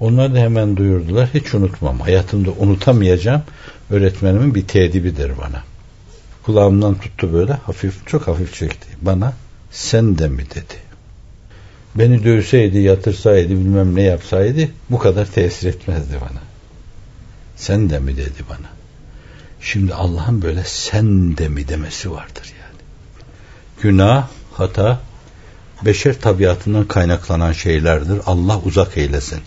Onlar 0.00 0.34
da 0.34 0.38
hemen 0.38 0.76
duyurdular. 0.76 1.28
Hiç 1.34 1.54
unutmam. 1.54 2.00
Hayatımda 2.00 2.50
unutamayacağım 2.50 3.42
öğretmenimin 3.90 4.54
bir 4.54 4.66
tedibidir 4.66 5.32
bana. 5.38 5.62
Kulağımdan 6.42 6.94
tuttu 6.94 7.32
böyle 7.32 7.52
hafif 7.52 8.06
çok 8.06 8.28
hafif 8.28 8.54
çekti. 8.54 8.88
Bana 9.02 9.32
sen 9.70 10.18
de 10.18 10.28
mi 10.28 10.44
dedi. 10.50 10.74
Beni 11.94 12.24
dövseydi, 12.24 12.78
yatırsaydı, 12.78 13.48
bilmem 13.48 13.96
ne 13.96 14.02
yapsaydı 14.02 14.68
bu 14.90 14.98
kadar 14.98 15.26
tesir 15.26 15.68
etmezdi 15.68 16.14
bana. 16.20 16.40
Sen 17.56 17.90
de 17.90 17.98
mi 17.98 18.16
dedi 18.16 18.42
bana. 18.50 18.68
Şimdi 19.60 19.94
Allah'ın 19.94 20.42
böyle 20.42 20.64
sen 20.64 21.36
de 21.36 21.48
mi 21.48 21.68
demesi 21.68 22.10
vardır 22.10 22.52
yani. 22.60 22.80
Günah, 23.82 24.28
hata, 24.52 25.00
beşer 25.84 26.20
tabiatından 26.20 26.84
kaynaklanan 26.84 27.52
şeylerdir. 27.52 28.20
Allah 28.26 28.60
uzak 28.64 28.96
eylesin. 28.96 29.38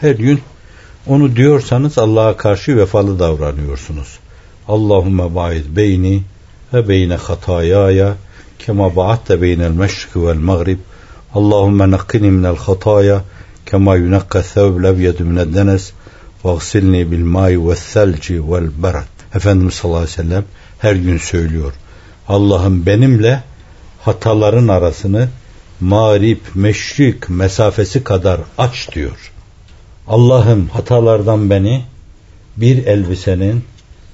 Her 0.00 0.14
gün 0.14 0.40
onu 1.06 1.36
diyorsanız 1.36 1.98
Allah'a 1.98 2.36
karşı 2.36 2.76
vefalı 2.76 3.18
davranıyorsunuz. 3.18 4.18
Allahümme 4.68 5.34
ba'id 5.34 5.76
beyni 5.76 6.22
ve 6.74 6.88
beyne 6.88 7.14
hatayaya 7.14 8.14
kema 8.58 8.96
ba'atte 8.96 9.42
beynel 9.42 9.70
meşrik 9.70 10.16
vel 10.16 10.36
mağrib 10.36 10.78
Allahümme 11.34 11.90
nakkini 11.90 12.30
minel 12.30 12.56
hataya 12.56 13.24
kema 13.66 13.96
yunakka 13.96 14.42
thevb 14.42 14.82
levyedu 14.82 15.24
minel 15.24 15.54
denes 15.54 15.92
vagsilni 16.44 17.10
bil 17.10 17.24
mai 17.24 17.68
ve 17.68 17.76
selci 17.76 18.52
vel 18.52 18.82
berat 18.82 19.08
Efendimiz 19.34 19.74
sallallahu 19.74 20.02
aleyhi 20.02 20.18
ve 20.18 20.22
sellem 20.22 20.44
her 20.78 20.94
gün 20.94 21.18
söylüyor. 21.18 21.72
Allah'ım 22.28 22.86
benimle 22.86 23.42
hataların 24.00 24.68
arasını 24.68 25.28
mağrip, 25.80 26.40
meşrik 26.54 27.30
mesafesi 27.30 28.04
kadar 28.04 28.40
aç 28.58 28.88
diyor. 28.94 29.32
Allah'ım 30.08 30.68
hatalardan 30.68 31.50
beni 31.50 31.84
bir 32.56 32.86
elbisenin 32.86 33.64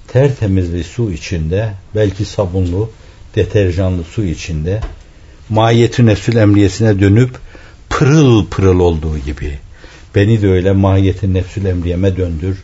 tertemiz 0.09 0.75
bir 0.75 0.85
su 0.85 1.13
içinde, 1.13 1.73
belki 1.95 2.25
sabunlu, 2.25 2.91
deterjanlı 3.35 4.05
su 4.05 4.25
içinde, 4.25 4.81
mahiyeti 5.49 6.07
nefsül 6.07 6.37
emriyesine 6.37 7.01
dönüp 7.01 7.31
pırıl 7.91 8.47
pırıl 8.47 8.81
olduğu 8.81 9.19
gibi 9.19 9.59
beni 10.17 10.43
de 10.43 10.49
öyle 10.49 10.73
mahiyeti 10.73 11.35
nefsül 11.35 11.65
emriyeme 11.65 12.17
döndür, 12.17 12.63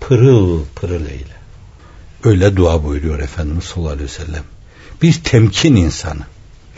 pırıl 0.00 0.64
pırıl 0.74 1.06
eyle. 1.06 1.40
Öyle 2.24 2.56
dua 2.56 2.84
buyuruyor 2.84 3.18
Efendimiz 3.18 3.64
sallallahu 3.64 3.92
aleyhi 3.92 4.08
ve 4.10 4.24
sellem. 4.24 4.42
Bir 5.02 5.12
temkin 5.12 5.76
insanı. 5.76 6.22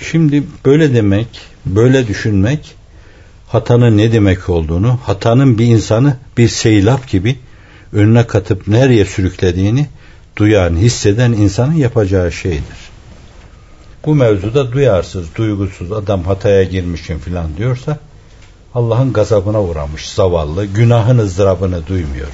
Şimdi 0.00 0.42
böyle 0.64 0.94
demek, 0.94 1.40
böyle 1.66 2.06
düşünmek 2.08 2.74
hatanın 3.48 3.98
ne 3.98 4.12
demek 4.12 4.48
olduğunu, 4.48 4.98
hatanın 5.02 5.58
bir 5.58 5.66
insanı 5.66 6.16
bir 6.38 6.48
seylap 6.48 7.08
gibi 7.08 7.38
önüne 7.92 8.26
katıp 8.26 8.68
nereye 8.68 9.04
sürüklediğini 9.04 9.86
duyan, 10.36 10.76
hisseden 10.76 11.32
insanın 11.32 11.74
yapacağı 11.74 12.32
şeydir. 12.32 12.92
Bu 14.06 14.14
mevzuda 14.14 14.72
duyarsız, 14.72 15.26
duygusuz 15.34 15.92
adam 15.92 16.24
hataya 16.24 16.62
girmişim 16.62 17.18
filan 17.18 17.56
diyorsa 17.56 17.98
Allah'ın 18.74 19.12
gazabına 19.12 19.62
uğramış 19.62 20.08
zavallı, 20.08 20.64
günahın 20.64 21.18
ızdırabını 21.18 21.86
duymuyor. 21.86 22.28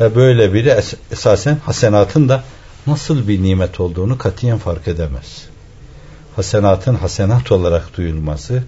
Ve 0.00 0.14
böyle 0.14 0.54
biri 0.54 0.68
es- 0.68 0.96
esasen 1.12 1.58
hasenatın 1.64 2.28
da 2.28 2.44
nasıl 2.86 3.28
bir 3.28 3.42
nimet 3.42 3.80
olduğunu 3.80 4.18
katiyen 4.18 4.58
fark 4.58 4.88
edemez. 4.88 5.46
Hasenatın 6.36 6.94
hasenat 6.94 7.52
olarak 7.52 7.96
duyulması 7.96 8.62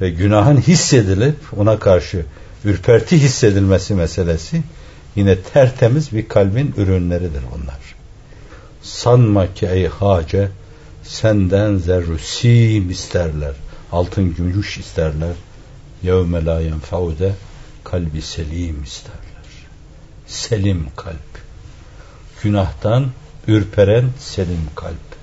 ve 0.00 0.10
günahın 0.10 0.56
hissedilip 0.56 1.36
ona 1.56 1.78
karşı 1.78 2.24
ürperti 2.64 3.18
hissedilmesi 3.18 3.94
meselesi 3.94 4.62
yine 5.16 5.40
tertemiz 5.40 6.12
bir 6.12 6.28
kalbin 6.28 6.74
ürünleridir 6.76 7.42
bunlar. 7.54 7.80
Sanma 8.82 9.54
ki 9.54 9.66
ey 9.66 9.86
hace 9.86 10.48
senden 11.02 11.76
zerrusim 11.76 12.90
isterler. 12.90 13.54
Altın 13.92 14.34
gümüş 14.34 14.78
isterler. 14.78 15.34
Yevme 16.02 16.44
la 16.44 16.60
yenfaude 16.60 17.34
kalbi 17.84 18.22
selim 18.22 18.82
isterler. 18.82 19.44
Selim 20.26 20.86
kalp. 20.96 21.44
Günahtan 22.42 23.10
ürperen 23.46 24.04
selim 24.18 24.68
kalp. 24.74 25.13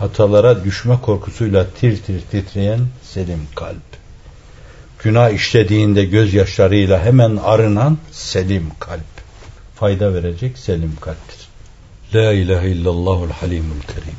Hatalara 0.00 0.64
düşme 0.64 1.00
korkusuyla 1.02 1.66
tir 1.80 2.02
tir 2.02 2.20
titreyen 2.30 2.80
selim 3.02 3.46
kalp. 3.54 3.90
Günah 4.98 5.30
işlediğinde 5.30 6.04
gözyaşlarıyla 6.04 7.04
hemen 7.04 7.36
arınan 7.36 7.98
selim 8.12 8.70
kalp. 8.78 9.12
Fayda 9.74 10.14
verecek 10.14 10.58
selim 10.58 10.96
kalptir. 11.00 11.48
La 12.14 12.32
ilahe 12.32 12.70
illallahul 12.70 13.30
halimul 13.30 13.80
kerim. 13.80 14.18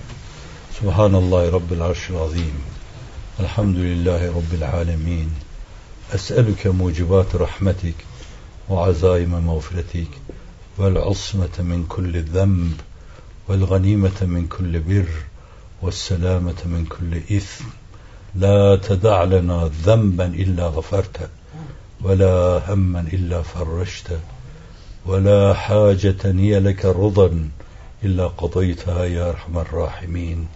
Subhanallahi 0.80 1.52
Rabbil 1.52 1.82
arşil 1.82 2.15
azim. 2.15 2.56
Elhamdülillahi 3.39 4.28
Rabbil 4.28 4.74
alemin. 4.74 5.30
Es'elüke 6.13 6.70
mucibat 6.70 7.39
rahmetik 7.39 7.96
ve 8.70 8.80
azaime 8.80 9.39
mağfiretik 9.39 10.10
vel 10.80 10.98
asmete 10.98 11.63
min 11.63 11.84
kulli 11.84 12.24
zemb 12.24 12.72
vel 13.50 13.65
ganimete 13.65 14.26
min 14.26 14.48
kulli 14.48 14.89
bir 14.89 15.08
selamete 15.89 16.65
min 16.65 16.86
kulli 16.86 17.24
ithm 17.30 17.82
لا 18.36 18.76
تدع 18.76 19.24
لنا 19.24 19.72
ذنبا 19.86 20.26
إلا 20.26 20.67
غفرته 20.67 21.28
ولا 22.02 22.62
هما 22.67 23.00
إلا 23.00 23.41
فرجته 23.41 24.20
ولا 25.06 25.54
حاجة 25.54 26.17
هي 26.26 26.60
لك 26.60 26.86
رضا 26.86 27.50
إلا 28.04 28.28
قضيتها 28.28 29.06
يا 29.06 29.30
أرحم 29.30 29.58
الراحمين. 29.58 30.48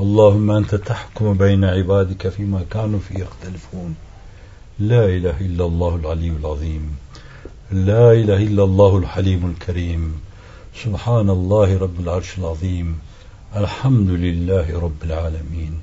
اللهم 0.00 0.50
أنت 0.50 0.74
تحكم 0.74 1.34
بين 1.34 1.64
عبادك 1.64 2.28
فيما 2.28 2.64
كانوا 2.70 3.00
فيه 3.08 3.18
يختلفون. 3.18 3.94
لا 4.78 5.04
إله 5.04 5.40
إلا 5.40 5.64
الله 5.64 5.96
العلي 5.96 6.30
العظيم. 6.30 6.96
لا 7.70 8.12
إله 8.12 8.36
إلا 8.36 8.64
الله 8.64 8.98
الحليم 8.98 9.46
الكريم. 9.50 10.20
سبحان 10.84 11.30
الله 11.30 11.78
رب 11.78 12.00
العرش 12.00 12.38
العظيم. 12.38 12.98
الحمد 13.56 14.10
لله 14.10 14.80
رب 14.80 15.02
العالمين. 15.04 15.80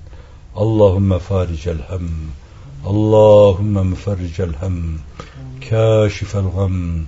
اللهم 0.57 1.19
فارج 1.19 1.67
الهم. 1.67 2.09
اللهم 2.87 3.91
مفرج 3.91 4.41
الهم. 4.41 4.99
كاشف 5.61 6.37
الغم. 6.37 7.05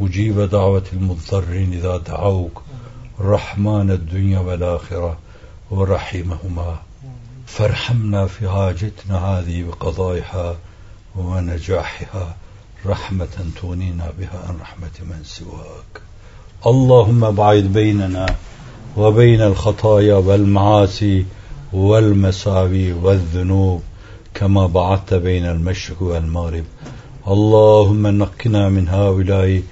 مجيب 0.00 0.40
دعوة 0.40 0.82
المضطرين 0.92 1.72
إذا 1.72 1.96
دعوك. 1.96 2.62
رحمن 3.20 3.90
الدنيا 3.90 4.38
والآخرة 4.38 5.18
ورحمهما. 5.70 6.78
فارحمنا 7.46 8.26
في 8.26 8.48
حاجتنا 8.48 9.18
هذه 9.18 9.62
بقضائها 9.62 10.56
ونجاحها. 11.16 12.36
رحمة 12.86 13.52
تغنينا 13.62 14.12
بها 14.18 14.44
عن 14.48 14.56
رحمة 14.60 14.96
من 15.10 15.20
سواك. 15.24 16.02
اللهم 16.66 17.30
بعد 17.30 17.62
بيننا 17.62 18.26
وبين 18.96 19.40
الخطايا 19.40 20.14
والمعاصي 20.14 21.24
والمساوي 21.72 22.92
والذنوب 22.92 23.82
كما 24.34 24.66
بعدت 24.66 25.14
بين 25.14 25.44
المشرق 25.44 26.02
والمغرب. 26.02 26.64
اللهم 27.28 28.06
نقنا 28.06 28.68
من 28.68 28.88
هؤلاء 28.88 29.62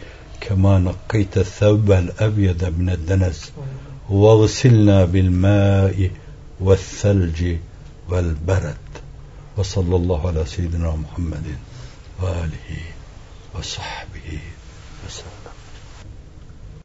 كما 0.41 0.79
نقيت 0.79 1.39
الثوب 1.39 1.93
الأبيض 1.93 2.65
من 2.79 2.91
الدنس. 2.91 3.53
واغسلنا 4.11 5.05
بالماء 5.05 6.11
والثلج 6.61 7.57
والبرد. 8.11 8.77
وصلى 9.57 9.97
الله 9.97 10.27
على 10.29 10.47
سيدنا 10.47 10.97
محمد 10.97 11.45
وآله 12.23 12.79
وصحبه. 13.59 14.54